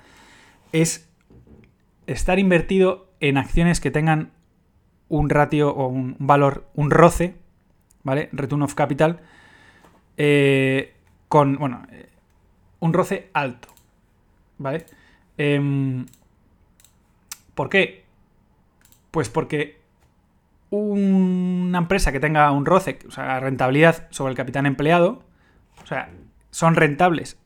es 0.72 1.08
estar 2.06 2.38
invertido 2.38 3.08
en 3.18 3.38
acciones 3.38 3.80
que 3.80 3.90
tengan 3.90 4.32
un 5.08 5.30
ratio 5.30 5.70
o 5.70 5.86
un 5.86 6.16
valor, 6.18 6.66
un 6.74 6.90
roce, 6.90 7.36
¿vale? 8.02 8.28
Return 8.32 8.60
of 8.60 8.74
capital, 8.74 9.20
eh, 10.18 10.92
con, 11.28 11.56
bueno, 11.56 11.86
eh, 11.90 12.10
un 12.80 12.92
roce 12.92 13.30
alto, 13.32 13.68
¿vale? 14.58 14.84
Em, 15.38 16.04
¿Por 17.54 17.68
qué? 17.68 18.04
Pues 19.10 19.28
porque 19.28 19.80
una 20.70 21.78
empresa 21.78 22.12
que 22.12 22.20
tenga 22.20 22.50
un 22.52 22.64
roce, 22.64 22.98
o 23.06 23.10
sea, 23.10 23.40
rentabilidad 23.40 24.06
sobre 24.10 24.30
el 24.30 24.36
capital 24.36 24.66
empleado, 24.66 25.24
o 25.82 25.86
sea, 25.86 26.10
son 26.50 26.76
rentables. 26.76 27.38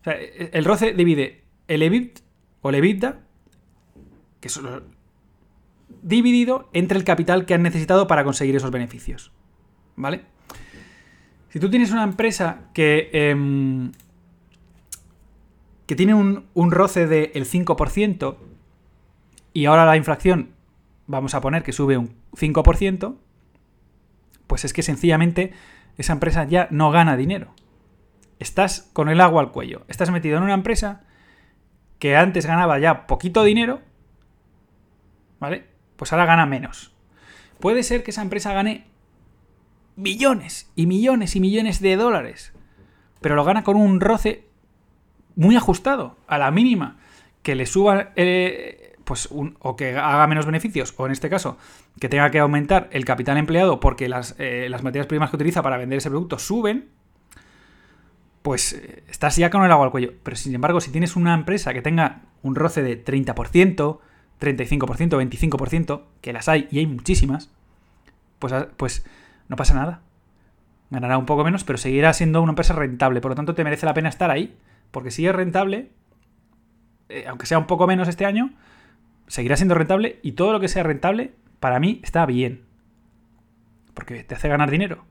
O 0.00 0.04
sea, 0.04 0.14
el 0.14 0.64
roce 0.64 0.92
divide 0.92 1.42
el 1.66 1.82
EBIT 1.82 2.20
o 2.62 2.70
el 2.70 2.76
EBITDA, 2.76 3.20
que 4.40 4.48
es 4.48 4.60
dividido 6.02 6.68
entre 6.72 6.98
el 6.98 7.04
capital 7.04 7.46
que 7.46 7.54
han 7.54 7.62
necesitado 7.62 8.06
para 8.06 8.24
conseguir 8.24 8.54
esos 8.56 8.70
beneficios. 8.70 9.32
¿Vale? 9.96 10.22
Si 11.48 11.58
tú 11.58 11.70
tienes 11.70 11.90
una 11.90 12.04
empresa 12.04 12.68
que, 12.74 13.10
em, 13.12 13.92
que 15.86 15.96
tiene 15.96 16.14
un, 16.14 16.46
un 16.54 16.70
roce 16.70 17.06
del 17.06 17.46
5% 17.46 18.36
y 19.58 19.66
ahora 19.66 19.84
la 19.84 19.96
inflación, 19.96 20.50
vamos 21.08 21.34
a 21.34 21.40
poner 21.40 21.64
que 21.64 21.72
sube 21.72 21.98
un 21.98 22.14
5%, 22.36 23.16
pues 24.46 24.64
es 24.64 24.72
que 24.72 24.84
sencillamente 24.84 25.52
esa 25.96 26.12
empresa 26.12 26.44
ya 26.44 26.68
no 26.70 26.92
gana 26.92 27.16
dinero. 27.16 27.52
Estás 28.38 28.88
con 28.92 29.08
el 29.08 29.20
agua 29.20 29.42
al 29.42 29.50
cuello. 29.50 29.84
Estás 29.88 30.12
metido 30.12 30.36
en 30.36 30.44
una 30.44 30.54
empresa 30.54 31.00
que 31.98 32.14
antes 32.14 32.46
ganaba 32.46 32.78
ya 32.78 33.08
poquito 33.08 33.42
dinero, 33.42 33.82
¿vale? 35.40 35.66
Pues 35.96 36.12
ahora 36.12 36.26
gana 36.26 36.46
menos. 36.46 36.94
Puede 37.58 37.82
ser 37.82 38.04
que 38.04 38.12
esa 38.12 38.22
empresa 38.22 38.52
gane 38.52 38.86
millones 39.96 40.70
y 40.76 40.86
millones 40.86 41.34
y 41.34 41.40
millones 41.40 41.80
de 41.80 41.96
dólares, 41.96 42.52
pero 43.20 43.34
lo 43.34 43.42
gana 43.42 43.64
con 43.64 43.74
un 43.74 44.00
roce 44.00 44.46
muy 45.34 45.56
ajustado, 45.56 46.16
a 46.28 46.38
la 46.38 46.52
mínima, 46.52 46.98
que 47.42 47.56
le 47.56 47.66
suba 47.66 48.12
eh, 48.14 48.88
pues 49.08 49.26
o 49.30 49.74
que 49.74 49.96
haga 49.96 50.26
menos 50.26 50.44
beneficios, 50.44 50.92
o 50.98 51.06
en 51.06 51.12
este 51.12 51.30
caso, 51.30 51.56
que 51.98 52.10
tenga 52.10 52.30
que 52.30 52.40
aumentar 52.40 52.90
el 52.92 53.06
capital 53.06 53.38
empleado 53.38 53.80
porque 53.80 54.06
las, 54.06 54.34
eh, 54.38 54.68
materias 54.82 55.06
primas 55.06 55.30
que 55.30 55.36
utiliza 55.36 55.62
para 55.62 55.78
vender 55.78 55.96
ese 55.96 56.10
producto 56.10 56.38
suben, 56.38 56.90
pues 58.42 58.74
eh, 58.74 59.04
estás 59.08 59.36
ya 59.36 59.48
con 59.48 59.64
el 59.64 59.72
agua 59.72 59.86
al 59.86 59.92
cuello. 59.92 60.12
Pero 60.22 60.36
sin 60.36 60.54
embargo, 60.54 60.82
si 60.82 60.90
tienes 60.90 61.16
una 61.16 61.32
empresa 61.32 61.72
que 61.72 61.80
tenga 61.80 62.20
un 62.42 62.54
roce 62.54 62.82
de 62.82 63.02
30%, 63.02 63.34
35%, 63.34 63.98
25%, 64.38 66.02
que 66.20 66.34
las 66.34 66.46
hay 66.50 66.68
y 66.70 66.80
hay 66.80 66.86
muchísimas, 66.86 67.50
pues, 68.38 68.52
ah, 68.52 68.68
pues 68.76 69.06
no 69.48 69.56
pasa 69.56 69.72
nada. 69.72 70.02
Ganará 70.90 71.16
un 71.16 71.24
poco 71.24 71.44
menos, 71.44 71.64
pero 71.64 71.78
seguirá 71.78 72.12
siendo 72.12 72.42
una 72.42 72.52
empresa 72.52 72.74
rentable. 72.74 73.22
Por 73.22 73.30
lo 73.30 73.36
tanto, 73.36 73.54
te 73.54 73.64
merece 73.64 73.86
la 73.86 73.94
pena 73.94 74.10
estar 74.10 74.30
ahí, 74.30 74.54
porque 74.90 75.10
si 75.10 75.26
es 75.26 75.34
rentable, 75.34 75.88
eh, 77.08 77.24
aunque 77.26 77.46
sea 77.46 77.56
un 77.56 77.66
poco 77.66 77.86
menos 77.86 78.06
este 78.06 78.26
año, 78.26 78.50
seguirá 79.28 79.56
siendo 79.56 79.74
rentable 79.74 80.18
y 80.22 80.32
todo 80.32 80.52
lo 80.52 80.60
que 80.60 80.68
sea 80.68 80.82
rentable, 80.82 81.32
para 81.60 81.78
mí, 81.78 82.00
está 82.02 82.26
bien. 82.26 82.64
Porque 83.94 84.24
te 84.24 84.34
hace 84.34 84.48
ganar 84.48 84.70
dinero. 84.70 85.04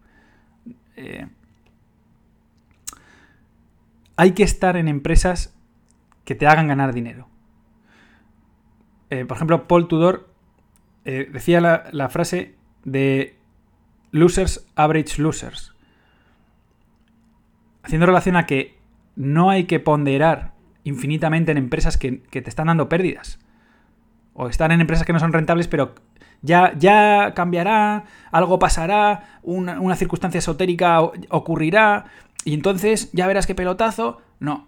Eh, 0.95 1.27
hay 4.15 4.31
que 4.31 4.43
estar 4.43 4.75
en 4.75 4.87
empresas 4.87 5.55
que 6.25 6.35
te 6.35 6.47
hagan 6.47 6.67
ganar 6.67 6.93
dinero. 6.93 7.29
Eh, 9.09 9.25
por 9.25 9.37
ejemplo, 9.37 9.67
Paul 9.67 9.87
Tudor 9.87 10.29
eh, 11.05 11.29
decía 11.31 11.61
la, 11.61 12.09
frase 12.09 12.55
de 12.83 13.37
losers, 14.11 14.67
average 14.75 15.21
losers. 15.21 15.73
Haciendo 17.83 18.07
relación 18.07 18.35
a 18.35 18.45
que 18.45 18.77
no 19.15 19.49
hay 19.49 19.65
que 19.65 19.79
ponderar 19.79 20.53
infinitamente 20.83 21.51
en 21.51 21.57
empresas 21.57 21.97
que 21.97 22.11
te 22.11 22.49
están 22.49 22.67
dando 22.67 22.89
pérdidas 22.89 23.39
o 24.37 24.47
están 24.47 24.71
en 24.71 24.81
empresas 24.81 25.05
que 25.05 25.13
no 25.13 25.19
son 25.19 25.33
rentables, 25.33 25.67
pero 25.67 25.95
ya, 26.43 26.73
ya 26.77 27.33
cambiará, 27.35 28.05
algo 28.31 28.59
pasará, 28.59 29.39
una, 29.41 29.95
circunstancia 29.95 30.37
esotérica 30.37 31.01
ocurrirá, 31.01 32.05
y 32.45 32.53
entonces 32.53 33.09
ya 33.13 33.25
verás 33.25 33.47
qué 33.47 33.55
pelotazo. 33.55 34.21
No. 34.39 34.67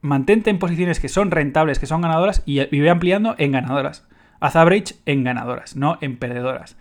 Mantente 0.00 0.50
en 0.50 0.58
posiciones 0.58 0.98
que 0.98 1.08
son 1.08 1.30
rentables, 1.30 1.78
que 1.78 1.86
son 1.86 2.02
ganadoras, 2.02 2.42
y, 2.44 2.58
ve 2.58 2.90
ampliando 2.90 3.36
en 3.38 3.52
ganadoras. 3.52 4.08
Haz 4.40 4.56
average 4.56 4.96
en 5.06 5.22
ganadoras, 5.22 5.76
no 5.76 5.96
en 6.00 6.16
perdedoras. 6.16 6.76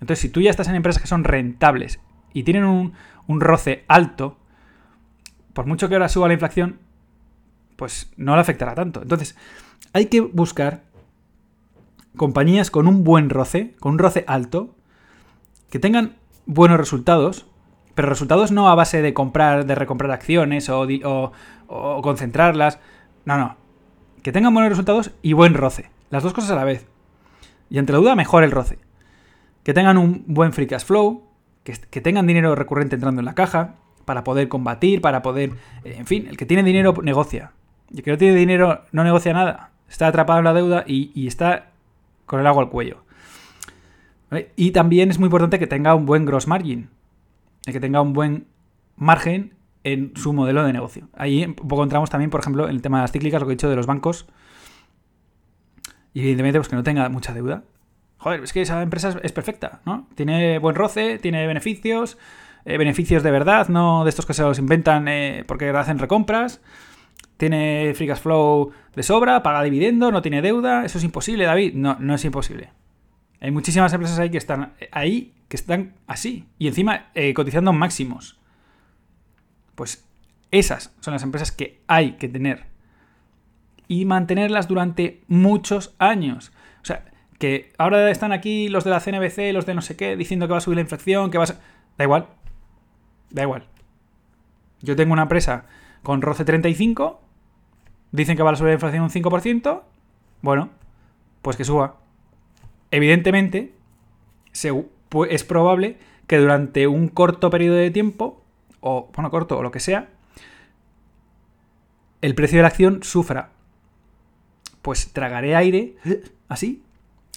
Entonces, 0.00 0.20
si 0.20 0.30
tú 0.30 0.40
ya 0.40 0.50
estás 0.50 0.68
en 0.68 0.76
empresas 0.76 1.02
que 1.02 1.08
son 1.08 1.24
rentables 1.24 2.00
y 2.32 2.42
tienen 2.42 2.64
un, 2.64 2.94
un 3.26 3.40
roce 3.42 3.84
alto, 3.86 4.38
por 5.52 5.66
mucho 5.66 5.90
que 5.90 5.94
ahora 5.94 6.08
suba 6.08 6.28
la 6.28 6.34
inflación, 6.34 6.78
pues 7.76 8.10
no 8.16 8.34
le 8.34 8.40
afectará 8.40 8.74
tanto. 8.74 9.02
Entonces, 9.02 9.36
hay 9.92 10.06
que 10.06 10.20
buscar 10.20 10.82
compañías 12.18 12.70
con 12.70 12.86
un 12.86 13.02
buen 13.02 13.30
roce, 13.30 13.74
con 13.80 13.92
un 13.92 13.98
roce 13.98 14.24
alto, 14.26 14.74
que 15.70 15.78
tengan 15.78 16.16
buenos 16.44 16.78
resultados, 16.78 17.46
pero 17.94 18.08
resultados 18.08 18.52
no 18.52 18.68
a 18.68 18.74
base 18.74 19.02
de 19.02 19.14
comprar, 19.14 19.66
de 19.66 19.74
recomprar 19.74 20.10
acciones 20.10 20.68
o, 20.70 21.32
concentrarlas. 22.02 22.78
No, 23.24 23.38
no. 23.38 23.56
Que 24.22 24.32
tengan 24.32 24.52
buenos 24.52 24.70
resultados 24.70 25.10
y 25.22 25.32
buen 25.32 25.54
roce. 25.54 25.90
Las 26.10 26.22
dos 26.22 26.32
cosas 26.32 26.50
a 26.50 26.54
la 26.54 26.64
vez. 26.64 26.86
Y 27.70 27.78
ante 27.78 27.92
la 27.92 27.98
duda, 27.98 28.14
mejor 28.14 28.44
el 28.44 28.50
roce. 28.50 28.78
Que 29.62 29.74
tengan 29.74 29.98
un 29.98 30.24
buen 30.26 30.52
free 30.52 30.66
cash 30.66 30.84
flow, 30.84 31.24
que, 31.64 32.00
tengan 32.00 32.26
dinero 32.26 32.54
recurrente 32.54 32.94
entrando 32.94 33.20
en 33.20 33.26
la 33.26 33.34
caja, 33.34 33.74
para 34.04 34.24
poder 34.24 34.48
combatir, 34.48 35.00
para 35.00 35.20
poder... 35.20 35.52
En 35.84 36.06
fin, 36.06 36.26
el 36.28 36.36
que 36.36 36.46
tiene 36.46 36.62
dinero 36.62 36.94
negocia. 37.02 37.52
Y 37.90 37.98
el 37.98 38.02
que 38.04 38.10
no 38.10 38.18
tiene 38.18 38.36
dinero 38.36 38.84
no 38.92 39.04
negocia 39.04 39.32
nada. 39.32 39.72
Está 39.88 40.06
atrapado 40.06 40.38
en 40.38 40.44
la 40.44 40.54
deuda 40.54 40.84
y 40.86 41.26
está 41.26 41.72
con 42.28 42.38
el 42.38 42.46
agua 42.46 42.62
al 42.62 42.70
cuello. 42.70 43.02
Y 44.54 44.72
también 44.72 45.10
es 45.10 45.18
muy 45.18 45.26
importante 45.26 45.58
que 45.58 45.66
tenga 45.66 45.94
un 45.94 46.06
buen 46.06 46.26
gross 46.26 46.46
margin, 46.46 46.90
que 47.64 47.80
tenga 47.80 48.00
un 48.00 48.12
buen 48.12 48.46
margen 48.96 49.54
en 49.84 50.12
su 50.16 50.32
modelo 50.32 50.62
de 50.64 50.72
negocio. 50.72 51.08
Ahí 51.14 51.44
un 51.44 51.54
poco 51.54 51.82
entramos 51.82 52.10
también, 52.10 52.30
por 52.30 52.40
ejemplo, 52.40 52.68
en 52.68 52.76
el 52.76 52.82
tema 52.82 52.98
de 52.98 53.02
las 53.02 53.12
cíclicas, 53.12 53.40
lo 53.40 53.46
que 53.46 53.54
he 53.54 53.56
dicho 53.56 53.70
de 53.70 53.76
los 53.76 53.86
bancos. 53.86 54.26
Y 56.12 56.20
evidentemente, 56.20 56.58
pues 56.58 56.68
que 56.68 56.76
no 56.76 56.82
tenga 56.82 57.08
mucha 57.08 57.32
deuda. 57.32 57.64
Joder, 58.18 58.42
es 58.42 58.52
que 58.52 58.60
esa 58.60 58.82
empresa 58.82 59.18
es 59.22 59.32
perfecta, 59.32 59.80
¿no? 59.86 60.06
Tiene 60.14 60.58
buen 60.58 60.74
roce, 60.74 61.18
tiene 61.18 61.46
beneficios, 61.46 62.18
eh, 62.64 62.76
beneficios 62.76 63.22
de 63.22 63.30
verdad, 63.30 63.68
no 63.68 64.04
de 64.04 64.10
estos 64.10 64.26
que 64.26 64.34
se 64.34 64.42
los 64.42 64.58
inventan 64.58 65.08
eh, 65.08 65.44
porque 65.46 65.70
hacen 65.70 65.98
recompras 65.98 66.60
tiene 67.38 67.92
free 67.94 68.08
cash 68.08 68.18
flow 68.18 68.72
de 68.94 69.02
sobra, 69.02 69.42
paga 69.42 69.62
dividendo, 69.62 70.10
no 70.10 70.20
tiene 70.20 70.42
deuda. 70.42 70.84
Eso 70.84 70.98
es 70.98 71.04
imposible, 71.04 71.44
David. 71.44 71.72
No, 71.74 71.96
no 72.00 72.14
es 72.14 72.24
imposible. 72.24 72.70
Hay 73.40 73.52
muchísimas 73.52 73.92
empresas 73.92 74.18
ahí 74.18 74.28
que 74.28 74.38
están 74.38 74.74
ahí, 74.90 75.32
que 75.48 75.56
están 75.56 75.94
así. 76.08 76.46
Y 76.58 76.66
encima 76.66 77.10
eh, 77.14 77.32
cotizando 77.34 77.72
máximos. 77.72 78.38
Pues 79.76 80.04
esas 80.50 80.92
son 81.00 81.14
las 81.14 81.22
empresas 81.22 81.52
que 81.52 81.80
hay 81.86 82.12
que 82.12 82.28
tener. 82.28 82.66
Y 83.86 84.04
mantenerlas 84.04 84.66
durante 84.66 85.22
muchos 85.28 85.94
años. 85.98 86.50
O 86.82 86.86
sea, 86.86 87.04
que 87.38 87.72
ahora 87.78 88.10
están 88.10 88.32
aquí 88.32 88.68
los 88.68 88.82
de 88.82 88.90
la 88.90 88.98
CNBC, 89.00 89.52
los 89.52 89.64
de 89.64 89.74
no 89.74 89.80
sé 89.80 89.96
qué, 89.96 90.16
diciendo 90.16 90.48
que 90.48 90.52
va 90.52 90.58
a 90.58 90.60
subir 90.60 90.76
la 90.76 90.82
inflación, 90.82 91.30
que 91.30 91.38
va 91.38 91.44
a... 91.44 91.54
Da 91.96 92.04
igual. 92.04 92.26
Da 93.30 93.42
igual. 93.42 93.64
Yo 94.82 94.96
tengo 94.96 95.12
una 95.12 95.22
empresa 95.22 95.66
con 96.02 96.20
roce 96.20 96.44
35 96.44 97.27
Dicen 98.12 98.36
que 98.36 98.42
va 98.42 98.52
a 98.52 98.56
subir 98.56 98.68
la 98.68 98.74
inflación 98.74 99.02
un 99.02 99.10
5%. 99.10 99.82
Bueno, 100.42 100.70
pues 101.42 101.56
que 101.56 101.64
suba. 101.64 101.96
Evidentemente, 102.90 103.74
es 104.52 105.44
probable 105.44 105.98
que 106.26 106.38
durante 106.38 106.86
un 106.86 107.08
corto 107.08 107.50
periodo 107.50 107.76
de 107.76 107.90
tiempo, 107.90 108.42
o 108.80 109.10
bueno, 109.14 109.30
corto 109.30 109.58
o 109.58 109.62
lo 109.62 109.70
que 109.70 109.80
sea, 109.80 110.08
el 112.20 112.34
precio 112.34 112.58
de 112.58 112.62
la 112.62 112.68
acción 112.68 113.02
sufra. 113.02 113.50
Pues 114.82 115.12
tragaré 115.12 115.54
aire, 115.54 115.96
así, 116.48 116.82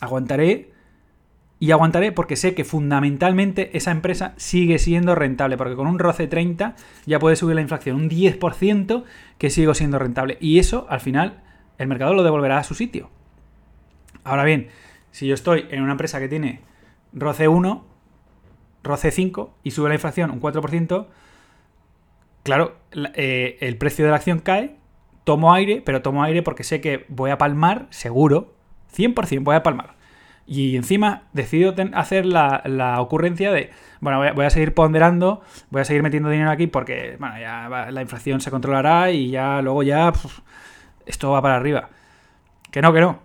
Aguantaré 0.01 0.70
y 1.61 1.69
aguantaré 1.69 2.11
porque 2.11 2.37
sé 2.37 2.55
que 2.55 2.63
fundamentalmente 2.65 3.77
esa 3.77 3.91
empresa 3.91 4.33
sigue 4.35 4.79
siendo 4.79 5.13
rentable, 5.13 5.57
porque 5.57 5.75
con 5.75 5.85
un 5.85 5.99
roce 5.99 6.25
30 6.25 6.75
ya 7.05 7.19
puede 7.19 7.35
subir 7.35 7.53
la 7.53 7.61
inflación 7.61 7.97
un 7.97 8.09
10% 8.09 9.03
que 9.37 9.51
sigo 9.51 9.75
siendo 9.75 9.99
rentable. 9.99 10.39
Y 10.41 10.57
eso, 10.57 10.87
al 10.89 11.01
final, 11.01 11.43
el 11.77 11.87
mercado 11.87 12.15
lo 12.15 12.23
devolverá 12.23 12.57
a 12.57 12.63
su 12.63 12.73
sitio. 12.73 13.11
Ahora 14.23 14.43
bien, 14.43 14.69
si 15.11 15.27
yo 15.27 15.35
estoy 15.35 15.67
en 15.69 15.83
una 15.83 15.91
empresa 15.91 16.19
que 16.19 16.27
tiene 16.27 16.61
roce 17.13 17.47
1, 17.47 17.85
roce 18.81 19.11
5 19.11 19.53
y 19.61 19.69
sube 19.69 19.89
la 19.89 19.95
inflación 19.95 20.31
un 20.31 20.41
4%, 20.41 21.05
claro, 22.41 22.75
eh, 23.13 23.59
el 23.61 23.77
precio 23.77 24.03
de 24.03 24.09
la 24.09 24.17
acción 24.17 24.39
cae, 24.39 24.77
tomo 25.25 25.53
aire, 25.53 25.83
pero 25.85 26.01
tomo 26.01 26.23
aire 26.23 26.41
porque 26.41 26.63
sé 26.63 26.81
que 26.81 27.05
voy 27.07 27.29
a 27.29 27.37
palmar, 27.37 27.85
seguro, 27.91 28.55
100% 28.97 29.43
voy 29.43 29.55
a 29.55 29.61
palmar. 29.61 30.00
Y 30.45 30.75
encima 30.75 31.23
decido 31.33 31.73
hacer 31.93 32.25
la, 32.25 32.95
ocurrencia 32.99 33.51
de, 33.51 33.71
bueno, 33.99 34.19
voy 34.33 34.45
a, 34.45 34.49
seguir 34.49 34.73
ponderando, 34.73 35.41
voy 35.69 35.81
a 35.81 35.85
seguir 35.85 36.03
metiendo 36.03 36.29
dinero 36.29 36.51
aquí 36.51 36.67
porque, 36.67 37.15
bueno, 37.19 37.39
ya 37.39 37.69
la 37.91 38.01
inflación 38.01 38.41
se 38.41 38.51
controlará 38.51 39.11
y 39.11 39.29
ya 39.29 39.61
luego 39.61 39.83
ya 39.83 40.11
esto 41.05 41.31
va 41.31 41.41
para 41.41 41.55
arriba. 41.55 41.89
Que 42.71 42.81
no, 42.81 42.93
que 42.93 43.01
no. 43.01 43.19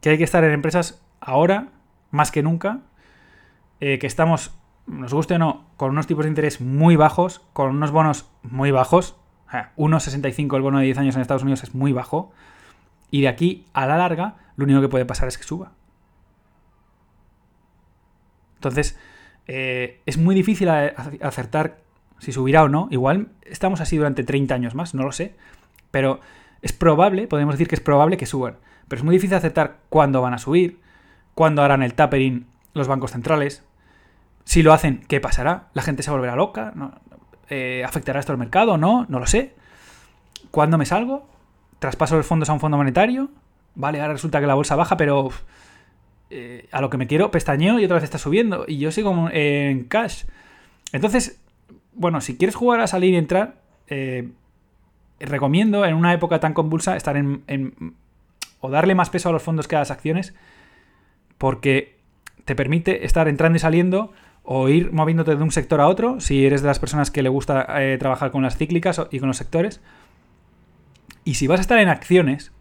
Que 0.00 0.10
hay 0.10 0.18
que 0.18 0.24
estar 0.24 0.44
en 0.44 0.52
empresas 0.52 1.02
ahora, 1.20 1.68
más 2.10 2.30
que 2.30 2.42
nunca, 2.42 2.80
eh, 3.80 3.98
que 3.98 4.06
estamos, 4.06 4.54
nos 4.86 5.12
guste 5.12 5.34
o 5.34 5.38
no, 5.38 5.66
con 5.76 5.90
unos 5.90 6.06
tipos 6.06 6.24
de 6.24 6.30
interés 6.30 6.60
muy 6.60 6.96
bajos, 6.96 7.40
con 7.52 7.70
unos 7.70 7.90
bonos 7.90 8.30
muy 8.42 8.70
bajos. 8.70 9.16
1,65 9.76 10.56
el 10.56 10.62
bono 10.62 10.78
de 10.78 10.86
10 10.86 10.98
años 10.98 11.14
en 11.14 11.22
Estados 11.22 11.42
Unidos 11.42 11.62
es 11.62 11.74
muy 11.74 11.92
bajo. 11.92 12.32
Y 13.10 13.22
de 13.22 13.28
aquí 13.28 13.66
a 13.72 13.86
la 13.86 13.96
larga, 13.96 14.34
lo 14.56 14.64
único 14.64 14.80
que 14.80 14.88
puede 14.88 15.04
pasar 15.04 15.28
es 15.28 15.38
que 15.38 15.44
suba. 15.44 15.72
Entonces, 18.56 18.98
eh, 19.46 20.00
es 20.06 20.18
muy 20.18 20.34
difícil 20.34 20.68
acertar 20.68 21.78
si 22.18 22.32
subirá 22.32 22.64
o 22.64 22.68
no. 22.68 22.88
Igual 22.90 23.28
estamos 23.42 23.80
así 23.80 23.96
durante 23.96 24.24
30 24.24 24.54
años 24.54 24.74
más, 24.74 24.94
no 24.94 25.04
lo 25.04 25.12
sé. 25.12 25.36
Pero 25.90 26.20
es 26.62 26.72
probable, 26.72 27.26
podemos 27.26 27.54
decir 27.54 27.68
que 27.68 27.74
es 27.74 27.80
probable 27.80 28.16
que 28.16 28.26
suban. 28.26 28.56
Pero 28.88 29.00
es 29.00 29.04
muy 29.04 29.14
difícil 29.14 29.36
acertar 29.36 29.78
cuándo 29.88 30.22
van 30.22 30.34
a 30.34 30.38
subir, 30.38 30.80
cuándo 31.34 31.62
harán 31.62 31.82
el 31.82 31.94
tapering 31.94 32.46
los 32.72 32.88
bancos 32.88 33.12
centrales. 33.12 33.64
Si 34.44 34.62
lo 34.62 34.72
hacen, 34.72 35.04
¿qué 35.08 35.20
pasará? 35.20 35.68
¿La 35.74 35.82
gente 35.82 36.02
se 36.02 36.10
volverá 36.10 36.36
loca? 36.36 36.72
Eh, 37.48 37.84
¿Afectará 37.84 38.20
esto 38.20 38.32
al 38.32 38.38
mercado? 38.38 38.78
No, 38.78 39.06
no 39.08 39.18
lo 39.18 39.26
sé. 39.26 39.54
¿Cuándo 40.50 40.78
me 40.78 40.86
salgo? 40.86 41.28
traspaso 41.78 42.16
los 42.16 42.26
fondos 42.26 42.48
a 42.48 42.52
un 42.52 42.60
fondo 42.60 42.76
monetario, 42.76 43.30
vale, 43.76 44.00
ahora 44.00 44.14
resulta 44.14 44.40
que 44.40 44.46
la 44.46 44.54
bolsa 44.54 44.74
baja, 44.74 44.96
pero 44.96 45.30
eh, 46.30 46.68
a 46.72 46.80
lo 46.80 46.90
que 46.90 46.96
me 46.96 47.06
quiero 47.06 47.30
pestañeo 47.30 47.78
y 47.78 47.84
otra 47.84 47.96
vez 47.96 48.04
está 48.04 48.18
subiendo 48.18 48.64
y 48.66 48.78
yo 48.78 48.90
sigo 48.90 49.28
en 49.30 49.84
cash. 49.84 50.24
Entonces, 50.92 51.40
bueno, 51.94 52.20
si 52.20 52.36
quieres 52.36 52.56
jugar 52.56 52.80
a 52.80 52.88
salir 52.88 53.14
y 53.14 53.16
entrar, 53.16 53.60
eh, 53.86 54.30
recomiendo 55.20 55.84
en 55.84 55.94
una 55.94 56.12
época 56.12 56.40
tan 56.40 56.52
convulsa 56.52 56.96
estar 56.96 57.16
en, 57.16 57.94
o 58.60 58.70
darle 58.70 58.94
más 58.94 59.10
peso 59.10 59.28
a 59.28 59.32
los 59.32 59.42
fondos 59.42 59.68
que 59.68 59.76
a 59.76 59.80
las 59.80 59.90
acciones 59.90 60.34
porque 61.38 61.96
te 62.44 62.54
permite 62.54 63.04
estar 63.04 63.28
entrando 63.28 63.56
y 63.56 63.60
saliendo 63.60 64.12
o 64.42 64.68
ir 64.68 64.92
moviéndote 64.92 65.36
de 65.36 65.42
un 65.42 65.50
sector 65.50 65.80
a 65.80 65.88
otro 65.88 66.20
si 66.20 66.46
eres 66.46 66.62
de 66.62 66.68
las 66.68 66.78
personas 66.78 67.10
que 67.10 67.22
le 67.22 67.28
gusta 67.28 67.66
eh, 67.82 67.98
trabajar 67.98 68.30
con 68.30 68.42
las 68.42 68.56
cíclicas 68.56 69.00
y 69.10 69.18
con 69.18 69.28
los 69.28 69.36
sectores 69.36 69.80
y 71.24 71.34
si 71.34 71.48
vas 71.48 71.58
a 71.58 71.62
estar 71.62 71.78
en 71.80 71.88
acciones, 71.88 72.52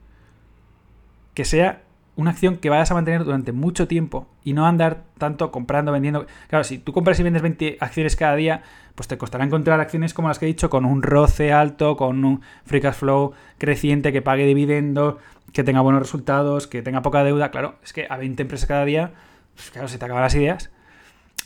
que 1.35 1.45
sea 1.45 1.83
una 2.15 2.31
acción 2.31 2.57
que 2.57 2.69
vayas 2.69 2.89
a 2.91 2.93
mantener 2.93 3.25
durante 3.25 3.51
mucho 3.51 3.87
tiempo 3.87 4.27
y 4.43 4.53
no 4.53 4.65
andar 4.65 5.03
tanto 5.17 5.51
comprando, 5.51 5.91
vendiendo. 5.91 6.25
Claro, 6.47 6.63
si 6.63 6.77
tú 6.77 6.93
compras 6.93 7.19
y 7.19 7.23
vendes 7.23 7.41
20 7.41 7.77
acciones 7.81 8.15
cada 8.15 8.35
día, 8.35 8.63
pues 8.95 9.07
te 9.07 9.17
costará 9.17 9.43
encontrar 9.43 9.79
acciones 9.81 10.13
como 10.13 10.29
las 10.29 10.39
que 10.39 10.45
he 10.45 10.47
dicho, 10.47 10.69
con 10.69 10.85
un 10.85 11.03
roce 11.03 11.51
alto, 11.51 11.97
con 11.97 12.23
un 12.23 12.41
free 12.65 12.79
cash 12.79 12.95
flow 12.95 13.33
creciente, 13.57 14.13
que 14.13 14.21
pague 14.21 14.45
dividendo, 14.45 15.19
que 15.51 15.63
tenga 15.63 15.81
buenos 15.81 16.01
resultados, 16.01 16.67
que 16.67 16.81
tenga 16.81 17.01
poca 17.01 17.23
deuda. 17.23 17.51
Claro, 17.51 17.75
es 17.83 17.91
que 17.91 18.07
a 18.09 18.15
20 18.15 18.41
empresas 18.43 18.67
cada 18.67 18.85
día, 18.85 19.11
pues 19.55 19.71
claro, 19.71 19.89
se 19.89 19.97
te 19.97 20.05
acaban 20.05 20.23
las 20.23 20.35
ideas. 20.35 20.71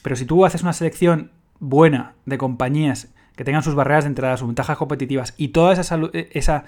Pero 0.03 0.15
si 0.15 0.25
tú 0.25 0.45
haces 0.45 0.61
una 0.61 0.73
selección 0.73 1.31
buena 1.59 2.13
de 2.25 2.37
compañías 2.37 3.11
que 3.35 3.43
tengan 3.43 3.63
sus 3.63 3.73
barreras 3.73 4.03
de 4.03 4.09
entrada, 4.09 4.37
sus 4.37 4.47
ventajas 4.47 4.77
competitivas 4.77 5.33
y 5.35 5.49
toda 5.49 5.73
esa, 5.73 5.99
esa 6.13 6.65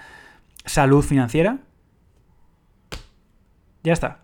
salud 0.64 1.02
financiera, 1.04 1.58
ya 3.82 3.92
está. 3.92 4.20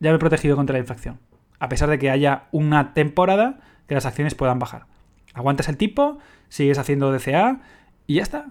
Ya 0.00 0.10
me 0.10 0.16
he 0.16 0.18
protegido 0.20 0.56
contra 0.56 0.74
la 0.74 0.80
inflación. 0.80 1.18
A 1.58 1.68
pesar 1.68 1.88
de 1.88 1.98
que 1.98 2.10
haya 2.10 2.44
una 2.52 2.92
temporada 2.92 3.60
que 3.86 3.94
las 3.94 4.06
acciones 4.06 4.34
puedan 4.34 4.58
bajar. 4.58 4.86
Aguantas 5.34 5.68
el 5.68 5.76
tipo, 5.76 6.18
sigues 6.48 6.78
haciendo 6.78 7.12
DCA 7.12 7.60
y 8.06 8.16
ya 8.16 8.22
está. 8.22 8.46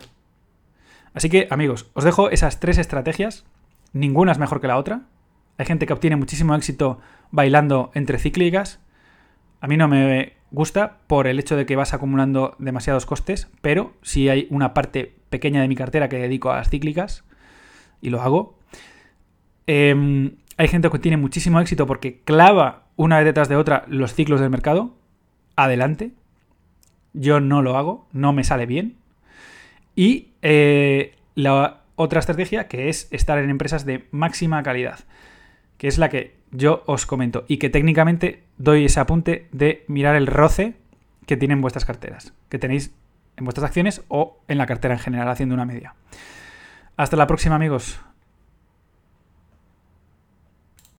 Así 1.13 1.30
que, 1.30 1.48
amigos, 1.50 1.89
os 1.94 2.04
dejo 2.04 2.30
esas 2.30 2.60
tres 2.60 2.78
estrategias. 2.78 3.46
Ninguna 3.94 4.32
es 4.32 4.38
mejor 4.38 4.62
que 4.62 4.68
la 4.68 4.78
otra. 4.78 5.04
Hay 5.58 5.65
gente 5.65 5.86
que 5.86 5.94
obtiene 5.94 6.15
muchísimo 6.15 6.56
éxito 6.56 7.00
bailando 7.32 7.91
entre 7.94 8.18
cíclicas. 8.18 8.80
A 9.62 9.68
mí 9.68 9.78
no 9.78 9.88
me 9.88 10.34
gusta 10.52 11.00
por 11.08 11.28
el 11.28 11.39
hecho 11.39 11.56
de 11.56 11.65
que 11.65 11.76
vas 11.76 11.94
acumulando 11.94 12.56
demasiados 12.60 13.06
costes, 13.06 13.50
pero 13.62 13.94
si 14.02 14.30
hay 14.30 14.48
una 14.50 14.74
parte 14.74 15.15
pequeña 15.30 15.62
de 15.62 15.68
mi 15.68 15.76
cartera 15.76 16.10
que 16.10 16.18
dedico 16.18 16.52
a 16.52 16.58
las 16.58 16.70
cíclicas 16.70 17.24
y 18.02 18.10
lo 18.10 18.22
hago. 18.22 18.60
Em, 19.68 20.36
hay 20.58 20.68
gente 20.68 20.89
que 20.89 21.00
tiene 21.00 21.18
muchísimo 21.18 21.60
éxito 21.60 21.86
porque 21.86 22.22
clava 22.24 22.84
una 22.96 23.18
vez 23.18 23.26
detrás 23.26 23.50
de 23.50 23.56
otra 23.56 23.86
los 23.88 24.13
ciclos 24.13 24.39
del 24.39 24.50
mercado. 24.50 24.96
Adelante. 25.56 26.12
Yo 27.13 27.39
no 27.39 27.62
lo 27.62 27.78
hago, 27.78 28.08
no 28.12 28.34
me 28.34 28.44
sale 28.44 28.65
bien. 28.65 28.98
Y 29.96 30.30
eh, 30.41 31.15
la 31.36 31.82
otra 31.96 32.20
estrategia 32.20 32.68
que 32.68 32.89
es 32.89 33.08
estar 33.12 33.38
en 33.38 33.50
empresas 33.50 33.86
de 33.86 34.08
máxima 34.12 34.62
calidad, 34.63 35.00
que 35.78 35.88
es 35.88 35.98
la 35.98 36.10
que 36.10 36.36
yo 36.52 36.84
os 36.86 37.06
comento 37.06 37.46
y 37.48 37.58
que 37.58 37.70
técnicamente 37.70 38.44
doy 38.58 38.86
ese 38.86 39.00
apunte 39.00 39.48
de 39.52 39.84
mirar 39.88 40.15
el 40.15 40.28
roce 40.28 40.76
que 41.26 41.38
tienen 41.38 41.62
vuestras 41.62 41.86
carteras, 41.86 42.34
que 42.50 42.60
tenéis 42.60 42.94
en 43.38 43.46
vuestras 43.46 43.65
acciones 43.65 44.04
o 44.08 44.38
en 44.48 44.58
la 44.58 44.65
cartera 44.65 44.94
en 44.94 45.00
general 45.00 45.30
haciendo 45.30 45.56
una 45.56 45.65
media. 45.65 45.96
Hasta 46.98 47.18
la 47.18 47.28
próxima 47.28 47.56
amigos. 47.56 48.00